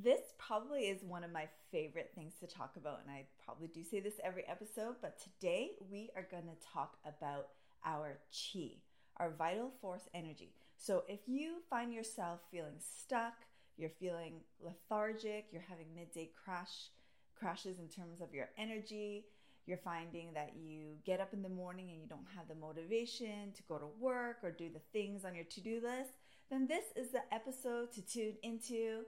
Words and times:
This 0.00 0.20
probably 0.38 0.82
is 0.82 1.02
one 1.02 1.24
of 1.24 1.32
my 1.32 1.48
favorite 1.72 2.12
things 2.14 2.34
to 2.38 2.46
talk 2.46 2.76
about, 2.76 3.00
and 3.02 3.10
I 3.10 3.24
probably 3.44 3.66
do 3.66 3.82
say 3.82 3.98
this 3.98 4.20
every 4.22 4.46
episode, 4.46 4.94
but 5.02 5.18
today 5.18 5.72
we 5.90 6.10
are 6.14 6.28
going 6.30 6.44
to 6.44 6.68
talk 6.72 6.98
about 7.04 7.48
our 7.84 8.20
chi, 8.30 8.76
our 9.16 9.30
vital 9.30 9.72
force 9.80 10.04
energy. 10.14 10.52
So 10.76 11.02
if 11.08 11.18
you 11.26 11.56
find 11.68 11.92
yourself 11.92 12.38
feeling 12.48 12.78
stuck, 12.78 13.34
you're 13.76 13.90
feeling 13.90 14.34
lethargic, 14.64 15.46
you're 15.50 15.64
having 15.68 15.86
midday 15.96 16.30
crash 16.44 16.90
crashes 17.36 17.80
in 17.80 17.88
terms 17.88 18.20
of 18.20 18.32
your 18.32 18.50
energy, 18.56 19.24
you're 19.66 19.78
finding 19.78 20.32
that 20.34 20.52
you 20.56 20.94
get 21.04 21.20
up 21.20 21.32
in 21.32 21.42
the 21.42 21.48
morning 21.48 21.90
and 21.90 22.00
you 22.00 22.06
don't 22.06 22.26
have 22.36 22.46
the 22.46 22.54
motivation 22.54 23.52
to 23.52 23.62
go 23.64 23.78
to 23.78 23.88
work 23.98 24.36
or 24.44 24.52
do 24.52 24.68
the 24.72 24.80
things 24.92 25.24
on 25.24 25.34
your 25.34 25.44
to-do 25.44 25.80
list, 25.82 26.12
then 26.50 26.68
this 26.68 26.84
is 26.94 27.10
the 27.10 27.22
episode 27.34 27.92
to 27.92 28.00
tune 28.00 28.34
into. 28.44 29.02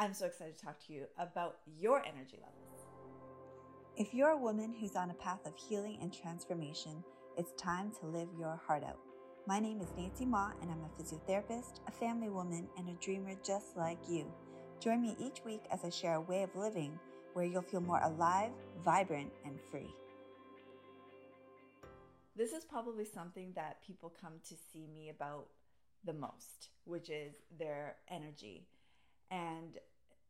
I'm 0.00 0.14
so 0.14 0.26
excited 0.26 0.56
to 0.56 0.64
talk 0.64 0.78
to 0.86 0.92
you 0.92 1.06
about 1.18 1.56
your 1.76 1.98
energy 2.06 2.38
levels. 2.38 2.86
If 3.96 4.14
you're 4.14 4.30
a 4.30 4.38
woman 4.38 4.72
who's 4.72 4.94
on 4.94 5.10
a 5.10 5.14
path 5.14 5.40
of 5.44 5.54
healing 5.56 5.98
and 6.00 6.12
transformation, 6.12 7.02
it's 7.36 7.50
time 7.60 7.90
to 7.98 8.06
live 8.06 8.28
your 8.38 8.60
heart 8.64 8.84
out. 8.84 9.00
My 9.48 9.58
name 9.58 9.80
is 9.80 9.88
Nancy 9.96 10.24
Ma, 10.24 10.52
and 10.62 10.70
I'm 10.70 10.84
a 10.84 11.02
physiotherapist, 11.02 11.80
a 11.88 11.90
family 11.90 12.28
woman, 12.28 12.68
and 12.78 12.88
a 12.88 13.04
dreamer 13.04 13.34
just 13.44 13.76
like 13.76 13.98
you. 14.08 14.32
Join 14.78 15.02
me 15.02 15.16
each 15.18 15.44
week 15.44 15.62
as 15.72 15.84
I 15.84 15.90
share 15.90 16.14
a 16.14 16.20
way 16.20 16.44
of 16.44 16.54
living 16.54 16.96
where 17.32 17.44
you'll 17.44 17.62
feel 17.62 17.80
more 17.80 18.00
alive, 18.04 18.52
vibrant, 18.84 19.32
and 19.44 19.58
free. 19.68 19.92
This 22.36 22.52
is 22.52 22.64
probably 22.64 23.04
something 23.04 23.50
that 23.56 23.82
people 23.84 24.14
come 24.20 24.34
to 24.48 24.54
see 24.72 24.86
me 24.94 25.08
about 25.08 25.48
the 26.04 26.12
most, 26.12 26.68
which 26.84 27.10
is 27.10 27.34
their 27.58 27.96
energy. 28.08 28.68
And 29.30 29.78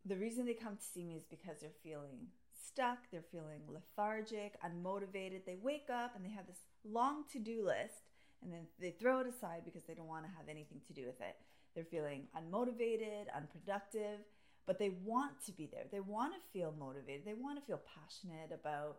the 0.05 0.17
reason 0.17 0.47
they 0.47 0.55
come 0.55 0.77
to 0.77 0.83
see 0.83 1.05
me 1.05 1.17
is 1.17 1.25
because 1.25 1.61
they're 1.61 1.71
feeling 1.83 2.29
stuck, 2.67 2.99
they're 3.11 3.23
feeling 3.23 3.63
lethargic, 3.69 4.57
unmotivated. 4.63 5.45
They 5.47 5.57
wake 5.61 5.89
up 5.93 6.15
and 6.17 6.25
they 6.25 6.31
have 6.31 6.47
this 6.47 6.61
long 6.85 7.25
to 7.33 7.39
do 7.39 7.65
list 7.65 8.11
and 8.43 8.53
then 8.53 8.67
they 8.81 8.91
throw 8.91 9.21
it 9.21 9.27
aside 9.27 9.63
because 9.65 9.83
they 9.85 9.95
don't 9.95 10.07
want 10.07 10.25
to 10.25 10.31
have 10.37 10.49
anything 10.49 10.81
to 10.87 10.93
do 10.93 11.07
with 11.07 11.21
it. 11.21 11.37
They're 11.75 11.85
feeling 11.85 12.25
unmotivated, 12.37 13.27
unproductive, 13.35 14.21
but 14.67 14.79
they 14.79 14.91
want 15.05 15.33
to 15.47 15.53
be 15.53 15.67
there. 15.67 15.85
They 15.91 16.01
want 16.01 16.35
to 16.35 16.41
feel 16.53 16.75
motivated. 16.79 17.25
They 17.25 17.35
want 17.35 17.59
to 17.59 17.65
feel 17.65 17.81
passionate 17.97 18.53
about 18.53 18.99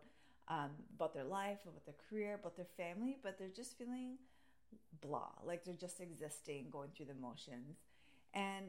um, 0.49 0.71
about 0.95 1.13
their 1.13 1.25
life, 1.25 1.59
about 1.67 1.85
their 1.85 1.95
career, 2.09 2.33
about 2.33 2.55
their 2.55 2.65
family, 2.75 3.17
but 3.21 3.37
they're 3.37 3.49
just 3.55 3.77
feeling 3.77 4.17
blah, 4.99 5.29
like 5.45 5.63
they're 5.63 5.75
just 5.75 6.01
existing, 6.01 6.67
going 6.71 6.89
through 6.95 7.05
the 7.05 7.13
motions. 7.13 7.77
And 8.33 8.65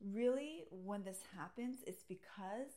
really, 0.00 0.64
when 0.70 1.04
this 1.04 1.20
happens, 1.36 1.78
it's 1.86 2.04
because 2.04 2.70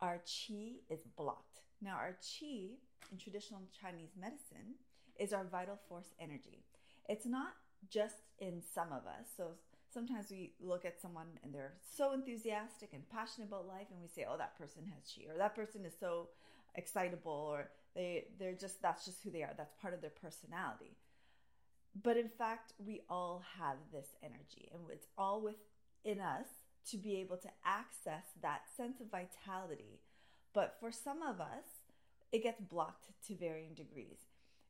our 0.00 0.18
chi 0.18 0.76
is 0.90 1.00
blocked. 1.16 1.60
Now, 1.80 1.94
our 1.96 2.16
chi 2.22 2.76
in 3.12 3.18
traditional 3.18 3.62
Chinese 3.80 4.10
medicine 4.18 4.74
is 5.18 5.32
our 5.32 5.44
vital 5.44 5.78
force 5.88 6.12
energy. 6.20 6.64
It's 7.08 7.26
not 7.26 7.54
just 7.88 8.16
in 8.38 8.62
some 8.74 8.88
of 8.88 9.06
us. 9.06 9.28
So 9.36 9.52
sometimes 9.92 10.30
we 10.30 10.52
look 10.60 10.84
at 10.84 11.00
someone 11.00 11.26
and 11.42 11.54
they're 11.54 11.74
so 11.96 12.12
enthusiastic 12.12 12.90
and 12.92 13.08
passionate 13.08 13.48
about 13.48 13.66
life 13.66 13.86
and 13.90 14.00
we 14.00 14.08
say, 14.08 14.26
"Oh, 14.28 14.36
that 14.36 14.58
person 14.58 14.84
has 14.86 15.12
chi," 15.12 15.30
or 15.30 15.38
"That 15.38 15.54
person 15.54 15.84
is 15.84 15.94
so 15.98 16.28
excitable," 16.74 17.32
or 17.32 17.70
they 17.94 18.28
they're 18.38 18.54
just 18.54 18.82
that's 18.82 19.04
just 19.04 19.22
who 19.22 19.30
they 19.30 19.42
are. 19.42 19.54
That's 19.56 19.74
part 19.80 19.94
of 19.94 20.00
their 20.00 20.10
personality. 20.10 20.96
But 22.02 22.16
in 22.16 22.28
fact, 22.28 22.72
we 22.78 23.02
all 23.08 23.42
have 23.58 23.78
this 23.92 24.08
energy 24.22 24.68
and 24.72 24.82
it's 24.90 25.06
all 25.16 25.40
within 26.06 26.20
us 26.20 26.46
to 26.90 26.96
be 26.96 27.16
able 27.16 27.36
to 27.36 27.48
access 27.64 28.24
that 28.42 28.62
sense 28.76 29.00
of 29.00 29.10
vitality. 29.10 30.00
But 30.54 30.76
for 30.80 30.92
some 30.92 31.22
of 31.22 31.40
us, 31.40 31.66
it 32.32 32.42
gets 32.42 32.60
blocked 32.60 33.10
to 33.26 33.34
varying 33.34 33.74
degrees. 33.74 34.18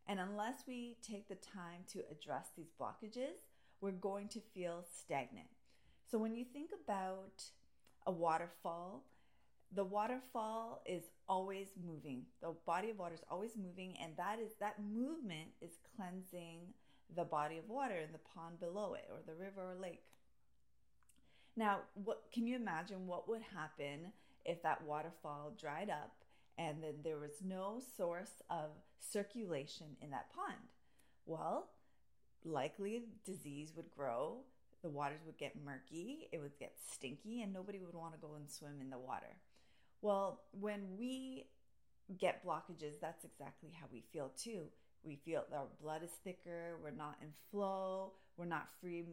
And 0.07 0.20
unless 0.20 0.64
we 0.67 0.97
take 1.02 1.29
the 1.29 1.35
time 1.35 1.85
to 1.92 2.01
address 2.11 2.48
these 2.57 2.73
blockages, 2.80 3.45
we're 3.80 3.91
going 3.91 4.29
to 4.29 4.41
feel 4.55 4.85
stagnant. 4.98 5.48
So 6.11 6.19
when 6.19 6.35
you 6.35 6.45
think 6.45 6.70
about 6.85 7.42
a 8.07 8.13
waterfall, 8.13 9.05
the 9.74 9.85
waterfall 9.85 10.83
is 10.86 11.03
always 11.29 11.68
moving. 11.85 12.23
The 12.41 12.55
body 12.64 12.91
of 12.91 12.98
water 12.98 13.14
is 13.14 13.24
always 13.29 13.57
moving, 13.57 13.97
and 14.03 14.13
that 14.17 14.39
is 14.39 14.53
that 14.61 14.77
movement 14.80 15.48
is 15.61 15.73
cleansing 15.97 16.61
the 17.14 17.24
body 17.24 17.58
of 17.58 17.68
water 17.68 17.97
in 17.97 18.13
the 18.13 18.20
pond 18.35 18.61
below 18.61 18.95
it, 18.95 19.07
or 19.11 19.18
the 19.27 19.39
river 19.39 19.73
or 19.73 19.74
lake. 19.80 20.05
Now, 21.56 21.80
what 21.94 22.24
can 22.33 22.46
you 22.46 22.56
imagine 22.56 23.06
what 23.06 23.28
would 23.28 23.42
happen 23.42 24.12
if 24.44 24.62
that 24.62 24.83
waterfall 24.84 25.52
dried 25.58 25.90
up 25.90 26.12
and 26.58 26.83
then 26.83 26.94
there 27.02 27.18
was 27.18 27.42
no 27.44 27.80
source 27.96 28.42
of 28.48 28.70
circulation 28.98 29.86
in 30.00 30.11
that 30.11 30.33
pond. 30.34 30.56
Well, 31.27 31.68
likely 32.44 33.02
disease 33.24 33.72
would 33.77 33.90
grow, 33.90 34.39
the 34.83 34.89
waters 34.89 35.20
would 35.27 35.36
get 35.36 35.55
murky, 35.64 36.28
it 36.33 36.39
would 36.39 36.58
get 36.58 36.74
stinky, 36.90 37.42
and 37.42 37.52
nobody 37.52 37.78
would 37.78 37.94
want 37.94 38.14
to 38.14 38.20
go 38.20 38.34
and 38.36 38.50
swim 38.50 38.80
in 38.80 38.90
the 38.90 38.98
water. 38.98 39.36
Well, 40.00 40.40
when 40.58 40.96
we 40.98 41.46
get 42.18 42.46
blockages, 42.46 43.00
that's 43.00 43.24
exactly 43.24 43.70
how 43.78 43.86
we 43.92 44.02
feel 44.12 44.30
too. 44.36 44.62
We 45.02 45.17
feel 45.17 45.44
our 45.52 45.67
blood 45.83 46.02
is 46.02 46.11
thicker, 46.24 46.78
we're 46.83 46.90
not 46.90 47.17
in 47.20 47.28
flow, 47.50 48.12
we're 48.36 48.44
not 48.46 48.68
free 48.80 49.05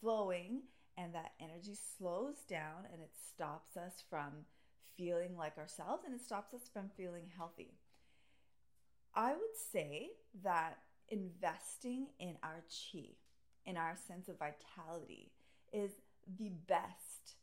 flowing, 0.00 0.62
and 0.96 1.14
that 1.14 1.32
energy 1.40 1.76
slows 1.98 2.36
down 2.48 2.86
and 2.92 3.00
it 3.00 3.12
stops 3.32 3.76
us 3.76 4.02
from 4.08 4.44
feeling 4.96 5.36
like 5.36 5.58
ourselves 5.58 6.04
and 6.04 6.14
it 6.14 6.20
stops 6.20 6.54
us 6.54 6.68
from 6.72 6.90
feeling 6.96 7.24
healthy. 7.36 7.74
I 9.14 9.32
would 9.32 9.56
say 9.72 10.10
that 10.42 10.78
investing 11.08 12.08
in 12.18 12.36
our 12.42 12.62
chi, 12.68 13.10
in 13.66 13.76
our 13.76 13.96
sense 14.08 14.28
of 14.28 14.38
vitality, 14.38 15.32
is 15.72 15.92
the 16.38 16.50
best 16.66 17.36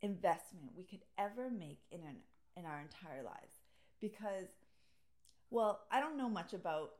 investment 0.00 0.72
we 0.76 0.84
could 0.84 1.02
ever 1.18 1.50
make 1.50 1.80
in 1.90 2.00
an, 2.00 2.16
in 2.56 2.64
our 2.64 2.80
entire 2.80 3.22
lives. 3.22 3.60
Because 4.00 4.48
well 5.50 5.82
i 5.90 6.00
don't 6.00 6.16
know 6.16 6.30
much 6.30 6.54
about 6.54 6.92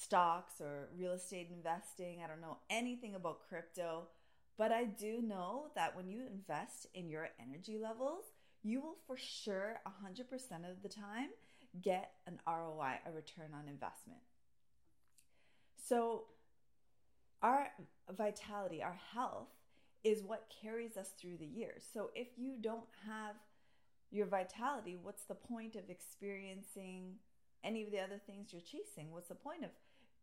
stocks 0.00 0.60
or 0.60 0.88
real 0.96 1.12
estate 1.12 1.50
investing. 1.52 2.20
I 2.24 2.26
don't 2.26 2.40
know 2.40 2.58
anything 2.70 3.14
about 3.14 3.48
crypto 3.48 4.04
but 4.60 4.70
i 4.70 4.84
do 4.84 5.12
know 5.22 5.70
that 5.74 5.96
when 5.96 6.08
you 6.08 6.20
invest 6.30 6.86
in 6.94 7.08
your 7.08 7.28
energy 7.40 7.78
levels 7.78 8.24
you 8.62 8.80
will 8.80 8.96
for 9.06 9.16
sure 9.16 9.80
100% 9.86 10.70
of 10.70 10.82
the 10.82 10.88
time 10.88 11.30
get 11.82 12.12
an 12.26 12.38
ROI, 12.46 12.98
a 13.06 13.12
return 13.12 13.50
on 13.54 13.68
investment. 13.68 14.20
So, 15.76 16.24
our 17.42 17.68
vitality, 18.10 18.82
our 18.82 18.98
health 19.14 19.48
is 20.04 20.22
what 20.22 20.52
carries 20.62 20.96
us 20.96 21.10
through 21.18 21.38
the 21.38 21.46
years. 21.46 21.84
So, 21.92 22.10
if 22.14 22.28
you 22.36 22.56
don't 22.60 22.88
have 23.06 23.36
your 24.10 24.26
vitality, 24.26 24.96
what's 25.00 25.24
the 25.24 25.34
point 25.34 25.76
of 25.76 25.88
experiencing 25.88 27.14
any 27.64 27.82
of 27.82 27.90
the 27.90 28.00
other 28.00 28.20
things 28.26 28.52
you're 28.52 28.60
chasing? 28.60 29.10
What's 29.10 29.28
the 29.28 29.34
point 29.34 29.64
of 29.64 29.70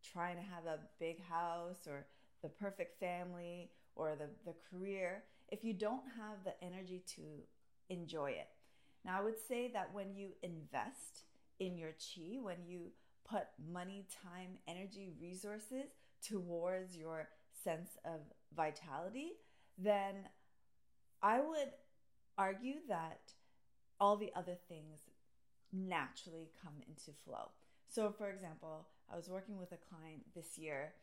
trying 0.03 0.35
to 0.35 0.43
have 0.43 0.65
a 0.65 0.79
big 0.99 1.23
house 1.23 1.87
or 1.87 2.05
the 2.43 2.49
perfect 2.49 2.99
family 2.99 3.71
or 3.97 4.15
the, 4.15 4.29
the 4.45 4.55
career 4.69 5.23
if 5.49 5.63
you 5.63 5.73
don't 5.73 6.03
have 6.17 6.43
the 6.43 6.61
energy 6.63 7.03
to 7.15 7.21
enjoy 7.89 8.31
it. 8.31 8.49
Now, 9.05 9.19
I 9.19 9.23
would 9.23 9.39
say 9.47 9.71
that 9.73 9.93
when 9.93 10.13
you 10.13 10.29
invest 10.43 11.23
in 11.59 11.77
your 11.77 11.91
chi, 11.91 12.37
when 12.41 12.65
you 12.65 12.91
put 13.29 13.43
money, 13.71 14.05
time, 14.23 14.57
energy, 14.67 15.09
resources 15.21 15.85
towards 16.27 16.97
your 16.97 17.29
sense 17.63 17.91
of 18.05 18.19
vitality, 18.55 19.33
then 19.77 20.15
I 21.21 21.39
would 21.39 21.71
argue 22.37 22.75
that 22.89 23.19
all 23.99 24.17
the 24.17 24.31
other 24.35 24.57
things 24.67 24.99
naturally 25.73 26.49
come 26.61 26.75
into 26.87 27.17
flow. 27.25 27.49
So, 27.89 28.13
for 28.17 28.29
example, 28.29 28.87
I 29.11 29.15
was 29.15 29.29
working 29.29 29.57
with 29.57 29.71
a 29.71 29.77
client 29.77 30.21
this 30.35 30.57
year 30.57 30.93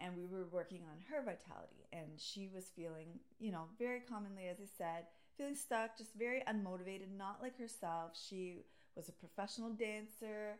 and 0.00 0.16
we 0.16 0.24
were 0.24 0.46
working 0.50 0.82
on 0.90 0.98
her 1.10 1.22
vitality, 1.22 1.86
and 1.92 2.08
she 2.16 2.48
was 2.54 2.70
feeling, 2.74 3.20
you 3.38 3.52
know, 3.52 3.64
very 3.78 4.00
commonly, 4.00 4.48
as 4.48 4.56
I 4.60 4.68
said, 4.78 5.04
feeling 5.36 5.56
stuck, 5.56 5.96
just 5.96 6.14
very 6.14 6.42
unmotivated, 6.48 7.16
not 7.16 7.40
like 7.42 7.58
herself. 7.58 8.12
She 8.28 8.64
was 8.96 9.08
a 9.08 9.12
professional 9.12 9.70
dancer 9.70 10.56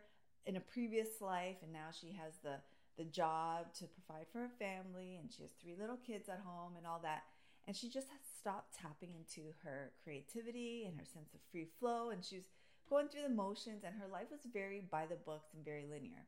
in 0.47 0.57
a 0.57 0.61
previous 0.61 1.21
life, 1.21 1.57
and 1.63 1.73
now 1.73 1.89
she 1.93 2.09
has 2.13 2.35
the 2.43 2.57
the 2.99 3.05
job 3.05 3.73
to 3.73 3.87
provide 3.87 4.27
for 4.31 4.41
her 4.41 4.51
family, 4.59 5.17
and 5.21 5.33
she 5.33 5.43
has 5.43 5.53
three 5.53 5.75
little 5.81 5.97
kids 5.97 6.29
at 6.29 6.41
home 6.45 6.73
and 6.77 6.87
all 6.87 7.01
that. 7.03 7.23
And 7.67 7.75
she 7.75 7.89
just 7.89 8.09
has 8.09 8.21
stopped 8.39 8.77
tapping 8.77 9.15
into 9.15 9.49
her 9.65 9.93
creativity 10.03 10.85
and 10.87 10.99
her 10.99 11.07
sense 11.07 11.33
of 11.33 11.41
free 11.51 11.69
flow, 11.79 12.11
and 12.11 12.23
she 12.23 12.37
was 12.37 12.45
going 12.91 13.09
through 13.09 13.23
the 13.23 13.31
motions, 13.31 13.85
and 13.85 13.95
her 13.95 14.09
life 14.11 14.27
was 14.31 14.41
very 14.53 14.81
by 14.91 15.07
the 15.07 15.15
books 15.15 15.49
and 15.55 15.65
very 15.65 15.87
linear. 15.91 16.27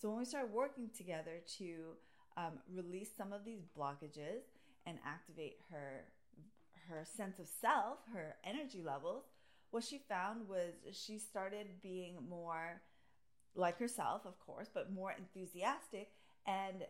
So 0.00 0.08
when 0.08 0.18
we 0.18 0.24
started 0.24 0.52
working 0.52 0.88
together 0.96 1.42
to 1.58 1.96
um, 2.36 2.58
release 2.72 3.10
some 3.16 3.32
of 3.32 3.44
these 3.44 3.62
blockages 3.76 4.42
and 4.86 4.98
activate 5.04 5.58
her 5.70 6.04
her 6.88 7.04
sense 7.16 7.38
of 7.38 7.46
self, 7.46 7.98
her 8.12 8.36
energy 8.44 8.82
levels, 8.82 9.24
what 9.70 9.82
she 9.82 9.98
found 10.08 10.48
was 10.48 10.74
she 10.92 11.18
started 11.18 11.66
being 11.82 12.16
more 12.28 12.82
like 13.54 13.78
herself, 13.78 14.22
of 14.26 14.38
course, 14.38 14.68
but 14.72 14.92
more 14.92 15.14
enthusiastic 15.16 16.10
and 16.46 16.84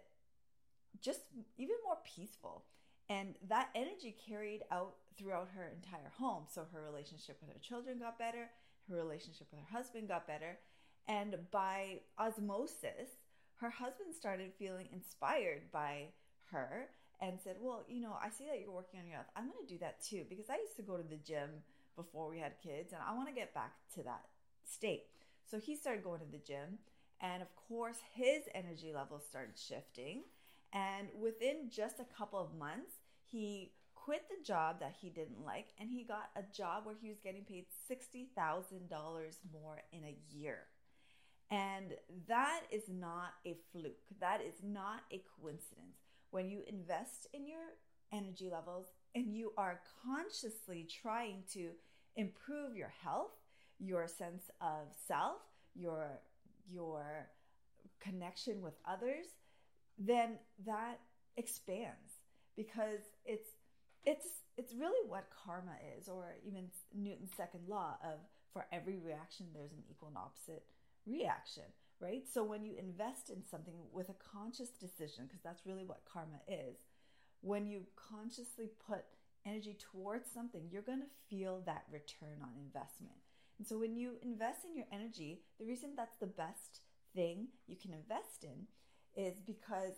just 1.01 1.21
even 1.57 1.77
more 1.85 1.99
peaceful. 2.05 2.65
And 3.09 3.35
that 3.49 3.69
energy 3.75 4.15
carried 4.29 4.63
out 4.71 4.95
throughout 5.17 5.49
her 5.55 5.71
entire 5.75 6.11
home. 6.19 6.45
So 6.53 6.67
her 6.73 6.83
relationship 6.83 7.39
with 7.41 7.53
her 7.53 7.61
children 7.61 7.99
got 7.99 8.19
better, 8.19 8.51
her 8.89 8.97
relationship 8.97 9.47
with 9.51 9.61
her 9.61 9.77
husband 9.77 10.09
got 10.09 10.27
better. 10.27 10.59
And 11.07 11.37
by 11.51 12.01
osmosis, 12.19 13.17
her 13.57 13.71
husband 13.71 14.15
started 14.15 14.53
feeling 14.59 14.89
inspired 14.93 15.71
by 15.73 16.09
her 16.51 16.89
and 17.21 17.39
said, 17.43 17.57
Well, 17.61 17.85
you 17.89 18.01
know, 18.01 18.17
I 18.23 18.31
see 18.31 18.45
that 18.47 18.61
you're 18.61 18.73
working 18.73 19.01
on 19.01 19.07
your 19.07 19.17
health. 19.17 19.31
I'm 19.37 19.49
going 19.49 19.67
to 19.67 19.73
do 19.73 19.79
that 19.79 20.03
too 20.03 20.25
because 20.29 20.51
I 20.51 20.57
used 20.57 20.77
to 20.77 20.83
go 20.83 20.97
to 20.97 21.03
the 21.03 21.17
gym 21.17 21.51
before 21.97 22.29
we 22.29 22.39
had 22.39 22.53
kids 22.63 22.93
and 22.93 23.01
I 23.07 23.15
want 23.15 23.29
to 23.29 23.35
get 23.35 23.55
back 23.55 23.73
to 23.95 24.03
that 24.03 24.25
state. 24.65 25.05
So 25.51 25.59
he 25.59 25.77
started 25.77 26.05
going 26.05 26.21
to 26.21 26.31
the 26.31 26.39
gym. 26.39 26.79
And 27.21 27.43
of 27.43 27.49
course, 27.69 27.99
his 28.15 28.43
energy 28.55 28.93
levels 28.93 29.23
started 29.29 29.55
shifting. 29.57 30.25
And 30.73 31.09
within 31.19 31.71
just 31.71 32.01
a 32.01 32.17
couple 32.17 32.41
of 32.41 32.59
months, 32.59 32.93
he 33.23 33.73
quit 33.95 34.25
the 34.29 34.45
job 34.45 34.81
that 34.81 34.95
he 35.01 35.09
didn't 35.09 35.45
like 35.47 35.69
and 35.81 35.89
he 35.89 36.03
got 36.05 36.29
a 36.37 36.43
job 36.55 36.85
where 36.85 36.95
he 37.01 37.09
was 37.09 37.21
getting 37.23 37.45
paid 37.45 37.65
$60,000 37.91 38.29
more 39.53 39.83
in 39.93 40.05
a 40.05 40.17
year. 40.31 40.59
And 41.51 41.95
that 42.29 42.63
is 42.71 42.85
not 42.89 43.35
a 43.47 43.57
fluke. 43.73 44.09
That 44.21 44.41
is 44.41 44.55
not 44.63 45.03
a 45.13 45.23
coincidence. 45.41 45.99
When 46.31 46.51
you 46.51 46.63
invest 46.67 47.29
in 47.33 47.47
your 47.47 47.77
energy 48.13 48.49
levels 48.51 48.87
and 49.15 49.37
you 49.37 49.53
are 49.57 49.81
consciously 50.05 50.89
trying 51.03 51.45
to 51.53 51.71
improve 52.17 52.77
your 52.77 52.93
health, 53.03 53.33
your 53.79 54.07
sense 54.09 54.51
of 54.61 54.89
self, 55.07 55.39
your 55.75 56.21
your 56.71 57.29
connection 58.01 58.63
with 58.63 58.75
others, 58.87 59.27
then 59.99 60.39
that 60.67 60.99
expands 61.37 62.21
because 62.57 63.01
it's 63.25 63.51
it's 64.05 64.27
it's 64.57 64.75
really 64.75 65.09
what 65.09 65.25
karma 65.45 65.77
is 65.99 66.09
or 66.09 66.37
even 66.47 66.69
Newton's 66.95 67.33
second 67.37 67.69
law 67.69 67.97
of 68.03 68.19
for 68.53 68.67
every 68.73 68.99
reaction 68.99 69.47
there's 69.53 69.73
an 69.73 69.83
equal 69.91 70.09
and 70.09 70.17
opposite 70.17 70.63
reaction, 71.07 71.65
right? 72.01 72.23
So 72.33 72.45
when 72.45 72.65
you 72.65 72.75
invest 72.79 73.31
in 73.31 73.45
something 73.51 73.75
with 73.93 74.09
a 74.09 74.15
conscious 74.15 74.71
decision 74.71 75.25
because 75.27 75.43
that's 75.43 75.67
really 75.67 75.85
what 75.85 76.05
karma 76.11 76.41
is, 76.49 76.77
when 77.41 77.67
you 77.67 77.83
consciously 77.97 78.71
put 78.87 79.05
energy 79.47 79.77
towards 79.79 80.31
something, 80.31 80.69
you're 80.71 80.83
going 80.83 81.01
to 81.01 81.07
feel 81.29 81.63
that 81.67 81.85
return 81.91 82.41
on 82.43 82.51
investment. 82.59 83.17
And 83.59 83.67
so 83.67 83.79
when 83.79 83.97
you 83.97 84.13
invest 84.23 84.65
in 84.65 84.77
your 84.77 84.87
energy, 84.91 85.43
the 85.59 85.67
reason 85.67 85.91
that's 85.97 86.17
the 86.19 86.27
best 86.27 86.81
thing 87.15 87.49
you 87.67 87.77
can 87.77 87.93
invest 87.93 88.43
in 88.43 88.67
is 89.15 89.41
because 89.41 89.95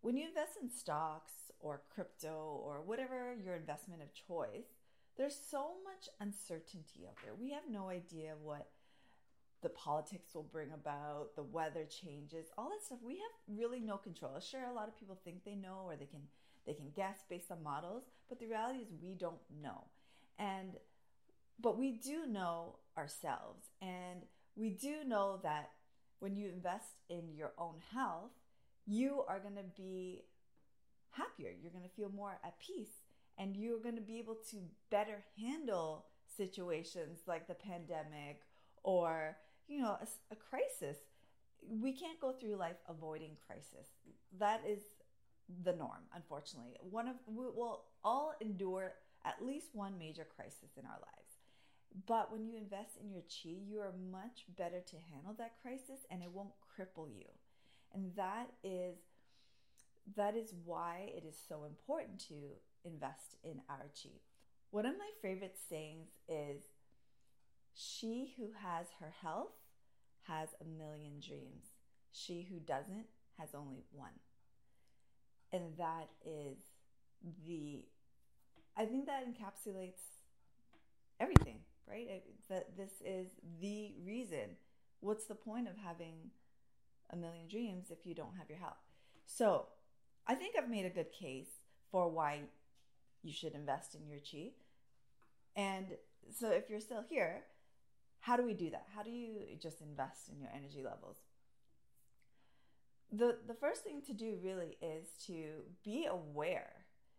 when 0.00 0.16
you 0.16 0.26
invest 0.26 0.52
in 0.60 0.70
stocks 0.70 1.32
or 1.60 1.82
crypto 1.94 2.60
or 2.64 2.80
whatever 2.84 3.34
your 3.34 3.54
investment 3.54 4.02
of 4.02 4.14
choice, 4.14 4.72
there's 5.16 5.38
so 5.50 5.74
much 5.84 6.08
uncertainty 6.20 7.06
out 7.06 7.16
there. 7.22 7.34
We 7.38 7.50
have 7.50 7.64
no 7.70 7.88
idea 7.90 8.32
what 8.42 8.68
the 9.62 9.68
politics 9.68 10.34
will 10.34 10.42
bring 10.44 10.72
about, 10.72 11.36
the 11.36 11.42
weather 11.42 11.84
changes, 11.84 12.46
all 12.56 12.70
that 12.70 12.84
stuff. 12.84 12.98
We 13.04 13.14
have 13.14 13.58
really 13.58 13.80
no 13.80 13.96
control. 13.96 14.38
Sure, 14.40 14.64
a 14.64 14.72
lot 14.72 14.88
of 14.88 14.98
people 14.98 15.18
think 15.22 15.44
they 15.44 15.54
know 15.54 15.82
or 15.86 15.96
they 15.96 16.06
can 16.06 16.22
they 16.66 16.74
can 16.74 16.90
guess 16.94 17.18
based 17.28 17.50
on 17.50 17.62
models, 17.62 18.04
but 18.28 18.38
the 18.38 18.46
reality 18.46 18.80
is 18.80 18.88
we 19.02 19.14
don't 19.14 19.40
know. 19.62 19.84
And 20.38 20.72
but 21.60 21.78
we 21.78 21.92
do 21.92 22.26
know 22.26 22.76
ourselves 22.96 23.66
and 23.82 24.22
we 24.56 24.70
do 24.70 25.04
know 25.06 25.40
that 25.42 25.70
when 26.20 26.36
you 26.36 26.48
invest 26.48 26.96
in 27.08 27.34
your 27.34 27.52
own 27.58 27.76
health, 27.92 28.30
you 28.86 29.22
are 29.28 29.38
going 29.38 29.56
to 29.56 29.82
be 29.82 30.24
happier. 31.10 31.50
You're 31.60 31.72
going 31.72 31.84
to 31.84 31.96
feel 31.96 32.10
more 32.10 32.38
at 32.44 32.58
peace 32.60 33.02
and 33.38 33.56
you're 33.56 33.80
going 33.80 33.96
to 33.96 34.02
be 34.02 34.18
able 34.18 34.36
to 34.50 34.56
better 34.90 35.24
handle 35.38 36.06
situations 36.36 37.20
like 37.26 37.46
the 37.46 37.54
pandemic 37.54 38.42
or, 38.82 39.36
you 39.70 39.80
know, 39.80 39.96
a, 40.00 40.06
a 40.32 40.36
crisis. 40.36 40.98
We 41.66 41.92
can't 41.92 42.20
go 42.20 42.32
through 42.32 42.56
life 42.56 42.76
avoiding 42.88 43.36
crisis. 43.46 43.88
That 44.38 44.62
is 44.68 44.80
the 45.64 45.72
norm, 45.72 46.02
unfortunately. 46.14 46.72
One 46.82 47.08
of 47.08 47.16
we 47.26 47.44
will 47.44 47.84
all 48.04 48.34
endure 48.40 48.94
at 49.24 49.44
least 49.44 49.68
one 49.72 49.98
major 49.98 50.26
crisis 50.36 50.76
in 50.76 50.84
our 50.84 50.98
lives. 51.00 51.30
But 52.06 52.32
when 52.32 52.46
you 52.46 52.56
invest 52.56 52.98
in 53.02 53.10
your 53.10 53.22
chi, 53.22 53.58
you 53.68 53.80
are 53.80 53.92
much 54.10 54.44
better 54.56 54.80
to 54.80 54.96
handle 55.12 55.34
that 55.38 55.60
crisis 55.60 56.06
and 56.10 56.22
it 56.22 56.30
won't 56.32 56.50
cripple 56.60 57.08
you. 57.08 57.26
And 57.92 58.12
that 58.16 58.48
is 58.62 58.96
that 60.16 60.34
is 60.34 60.54
why 60.64 61.10
it 61.14 61.24
is 61.24 61.36
so 61.48 61.64
important 61.64 62.18
to 62.28 62.34
invest 62.84 63.36
in 63.44 63.60
our 63.68 63.86
chi. 64.02 64.10
One 64.70 64.86
of 64.86 64.94
my 64.96 65.10
favorite 65.20 65.56
sayings 65.68 66.08
is 66.28 66.62
she 67.74 68.34
who 68.36 68.50
has 68.62 68.86
her 69.00 69.12
health 69.22 69.52
has 70.22 70.50
a 70.60 70.64
million 70.64 71.20
dreams. 71.20 71.66
She 72.12 72.46
who 72.50 72.58
doesn't 72.58 73.06
has 73.38 73.50
only 73.54 73.84
one. 73.92 74.18
And 75.52 75.76
that 75.78 76.08
is 76.24 76.58
the 77.44 77.84
i 78.76 78.86
think 78.86 79.04
that 79.04 79.26
encapsulates 79.26 80.00
everything 81.18 81.58
right? 81.90 82.22
That 82.48 82.76
this 82.76 82.90
is 83.04 83.28
the 83.60 83.92
reason. 84.04 84.56
What's 85.00 85.26
the 85.26 85.34
point 85.34 85.68
of 85.68 85.74
having 85.76 86.30
a 87.10 87.16
million 87.16 87.48
dreams 87.48 87.86
if 87.90 88.06
you 88.06 88.14
don't 88.14 88.36
have 88.38 88.48
your 88.48 88.58
health? 88.58 88.78
So 89.26 89.66
i 90.26 90.34
think 90.34 90.54
i've 90.56 90.68
made 90.68 90.84
a 90.84 90.90
good 90.90 91.10
case 91.12 91.48
for 91.90 92.08
why 92.08 92.42
you 93.22 93.32
should 93.32 93.54
invest 93.54 93.94
in 93.94 94.06
your 94.06 94.20
chi. 94.20 94.50
And 95.56 95.86
so 96.32 96.50
if 96.50 96.70
you're 96.70 96.80
still 96.80 97.04
here 97.08 97.42
how 98.20 98.36
do 98.36 98.44
we 98.44 98.54
do 98.54 98.70
that? 98.70 98.86
How 98.94 99.02
do 99.02 99.10
you 99.10 99.40
just 99.60 99.80
invest 99.80 100.28
in 100.28 100.40
your 100.40 100.50
energy 100.54 100.82
levels? 100.84 101.16
The 103.12 103.38
the 103.46 103.54
first 103.54 103.82
thing 103.82 104.02
to 104.06 104.12
do 104.12 104.38
really 104.42 104.76
is 104.80 105.08
to 105.26 105.62
be 105.84 106.06
aware 106.06 106.70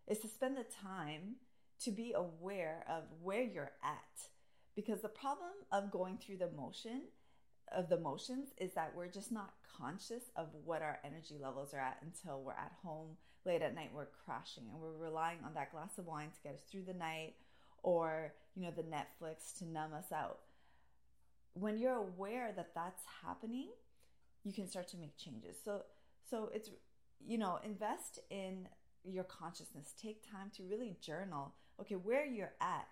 is 0.08 0.18
to 0.20 0.28
spend 0.28 0.56
the 0.56 0.66
time 0.82 1.36
to 1.84 1.90
be 1.90 2.12
aware 2.12 2.84
of 2.88 3.04
where 3.20 3.42
you're 3.42 3.72
at. 3.84 4.28
Because 4.74 5.02
the 5.02 5.08
problem 5.08 5.50
of 5.70 5.90
going 5.90 6.16
through 6.16 6.38
the 6.38 6.50
motion 6.56 7.02
of 7.74 7.88
the 7.88 7.98
motions 7.98 8.48
is 8.58 8.72
that 8.74 8.92
we're 8.96 9.08
just 9.08 9.32
not 9.32 9.52
conscious 9.78 10.24
of 10.36 10.48
what 10.64 10.82
our 10.82 10.98
energy 11.04 11.36
levels 11.40 11.74
are 11.74 11.80
at 11.80 11.98
until 12.02 12.42
we're 12.42 12.52
at 12.52 12.72
home 12.82 13.16
late 13.44 13.62
at 13.62 13.74
night 13.74 13.90
we're 13.94 14.08
crashing 14.24 14.64
and 14.70 14.80
we're 14.80 15.04
relying 15.04 15.38
on 15.44 15.54
that 15.54 15.72
glass 15.72 15.98
of 15.98 16.06
wine 16.06 16.28
to 16.30 16.40
get 16.42 16.54
us 16.54 16.60
through 16.70 16.84
the 16.84 16.92
night 16.92 17.34
or 17.82 18.32
you 18.54 18.62
know 18.62 18.70
the 18.76 18.82
netflix 18.82 19.56
to 19.58 19.64
numb 19.64 19.92
us 19.94 20.12
out 20.12 20.40
when 21.54 21.78
you're 21.78 21.96
aware 21.96 22.52
that 22.56 22.74
that's 22.74 23.02
happening 23.24 23.68
you 24.44 24.52
can 24.52 24.68
start 24.68 24.88
to 24.88 24.96
make 24.96 25.16
changes. 25.16 25.56
So 25.64 25.82
so 26.28 26.50
it's 26.54 26.70
you 27.24 27.38
know, 27.38 27.58
invest 27.64 28.18
in 28.30 28.68
your 29.04 29.24
consciousness. 29.24 29.94
Take 30.00 30.28
time 30.28 30.50
to 30.56 30.64
really 30.64 30.96
journal. 31.00 31.54
Okay, 31.80 31.94
where 31.94 32.26
you're 32.26 32.54
at. 32.60 32.88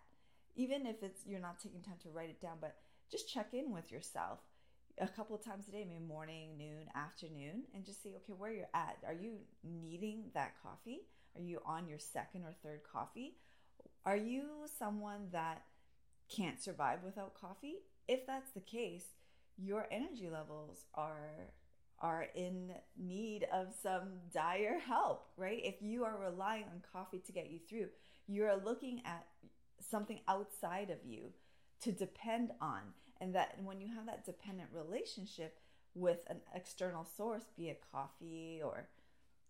Even 0.56 0.86
if 0.86 1.02
it's 1.02 1.22
you're 1.26 1.40
not 1.40 1.58
taking 1.60 1.80
time 1.80 1.98
to 2.02 2.10
write 2.10 2.30
it 2.30 2.40
down, 2.40 2.58
but 2.60 2.76
just 3.10 3.32
check 3.32 3.48
in 3.52 3.72
with 3.72 3.90
yourself 3.90 4.40
a 5.00 5.08
couple 5.08 5.34
of 5.34 5.44
times 5.44 5.66
a 5.68 5.72
day, 5.72 5.84
maybe 5.88 6.04
morning, 6.04 6.56
noon, 6.58 6.86
afternoon, 6.94 7.62
and 7.74 7.84
just 7.84 8.02
see, 8.02 8.10
okay, 8.16 8.34
where 8.36 8.52
you're 8.52 8.68
at. 8.74 8.98
Are 9.06 9.14
you 9.14 9.36
needing 9.64 10.24
that 10.34 10.54
coffee? 10.62 11.00
Are 11.34 11.40
you 11.40 11.60
on 11.64 11.88
your 11.88 11.98
second 11.98 12.42
or 12.44 12.54
third 12.62 12.80
coffee? 12.92 13.36
Are 14.04 14.16
you 14.16 14.66
someone 14.78 15.28
that 15.32 15.62
can't 16.28 16.60
survive 16.60 16.98
without 17.04 17.34
coffee? 17.34 17.76
If 18.10 18.26
that's 18.26 18.50
the 18.50 18.60
case, 18.60 19.04
your 19.56 19.86
energy 19.92 20.28
levels 20.28 20.84
are 20.94 21.52
are 22.00 22.26
in 22.34 22.72
need 22.98 23.46
of 23.52 23.68
some 23.82 24.08
dire 24.32 24.80
help, 24.80 25.28
right? 25.36 25.60
If 25.62 25.76
you 25.80 26.04
are 26.04 26.16
relying 26.18 26.64
on 26.64 26.82
coffee 26.92 27.20
to 27.26 27.30
get 27.30 27.50
you 27.50 27.60
through, 27.68 27.88
you're 28.26 28.56
looking 28.56 29.02
at 29.04 29.26
something 29.86 30.20
outside 30.26 30.90
of 30.90 30.98
you 31.06 31.32
to 31.82 31.92
depend 31.92 32.50
on. 32.60 32.80
And 33.20 33.34
that 33.34 33.58
when 33.62 33.82
you 33.82 33.88
have 33.94 34.06
that 34.06 34.24
dependent 34.24 34.70
relationship 34.72 35.58
with 35.94 36.20
an 36.28 36.40
external 36.54 37.06
source, 37.16 37.44
be 37.56 37.68
it 37.68 37.82
coffee 37.92 38.60
or 38.64 38.88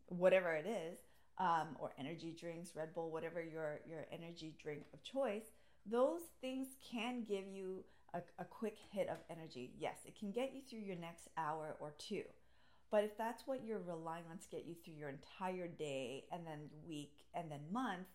whatever 0.09 0.52
it 0.55 0.67
is, 0.67 0.99
um, 1.38 1.76
or 1.79 1.93
energy 1.99 2.35
drinks, 2.38 2.71
Red 2.75 2.93
Bull, 2.95 3.11
whatever 3.11 3.40
your, 3.40 3.81
your 3.88 4.07
energy 4.12 4.55
drink 4.61 4.83
of 4.93 5.05
choice, 5.05 5.52
those 5.87 6.21
things 6.40 6.67
can 6.93 7.23
give 7.23 7.47
you 7.47 7.85
a, 8.14 8.21
a 8.38 8.45
quick 8.45 8.76
hit 8.90 9.09
of 9.09 9.19
energy. 9.31 9.73
Yes, 9.79 9.97
it 10.05 10.19
can 10.19 10.31
get 10.31 10.52
you 10.55 10.62
through 10.69 10.81
your 10.81 10.97
next 10.97 11.29
hour 11.37 11.76
or 11.81 11.95
two. 11.99 12.25
But 12.90 13.05
if 13.05 13.17
that's 13.17 13.47
what 13.47 13.64
you're 13.64 13.79
relying 13.79 14.25
on 14.31 14.38
to 14.38 14.49
get 14.49 14.64
you 14.67 14.75
through 14.75 14.95
your 14.95 15.11
entire 15.11 15.69
day 15.69 16.25
and 16.33 16.47
then 16.47 16.69
week 16.87 17.12
and 17.35 17.50
then 17.50 17.61
month, 17.71 18.09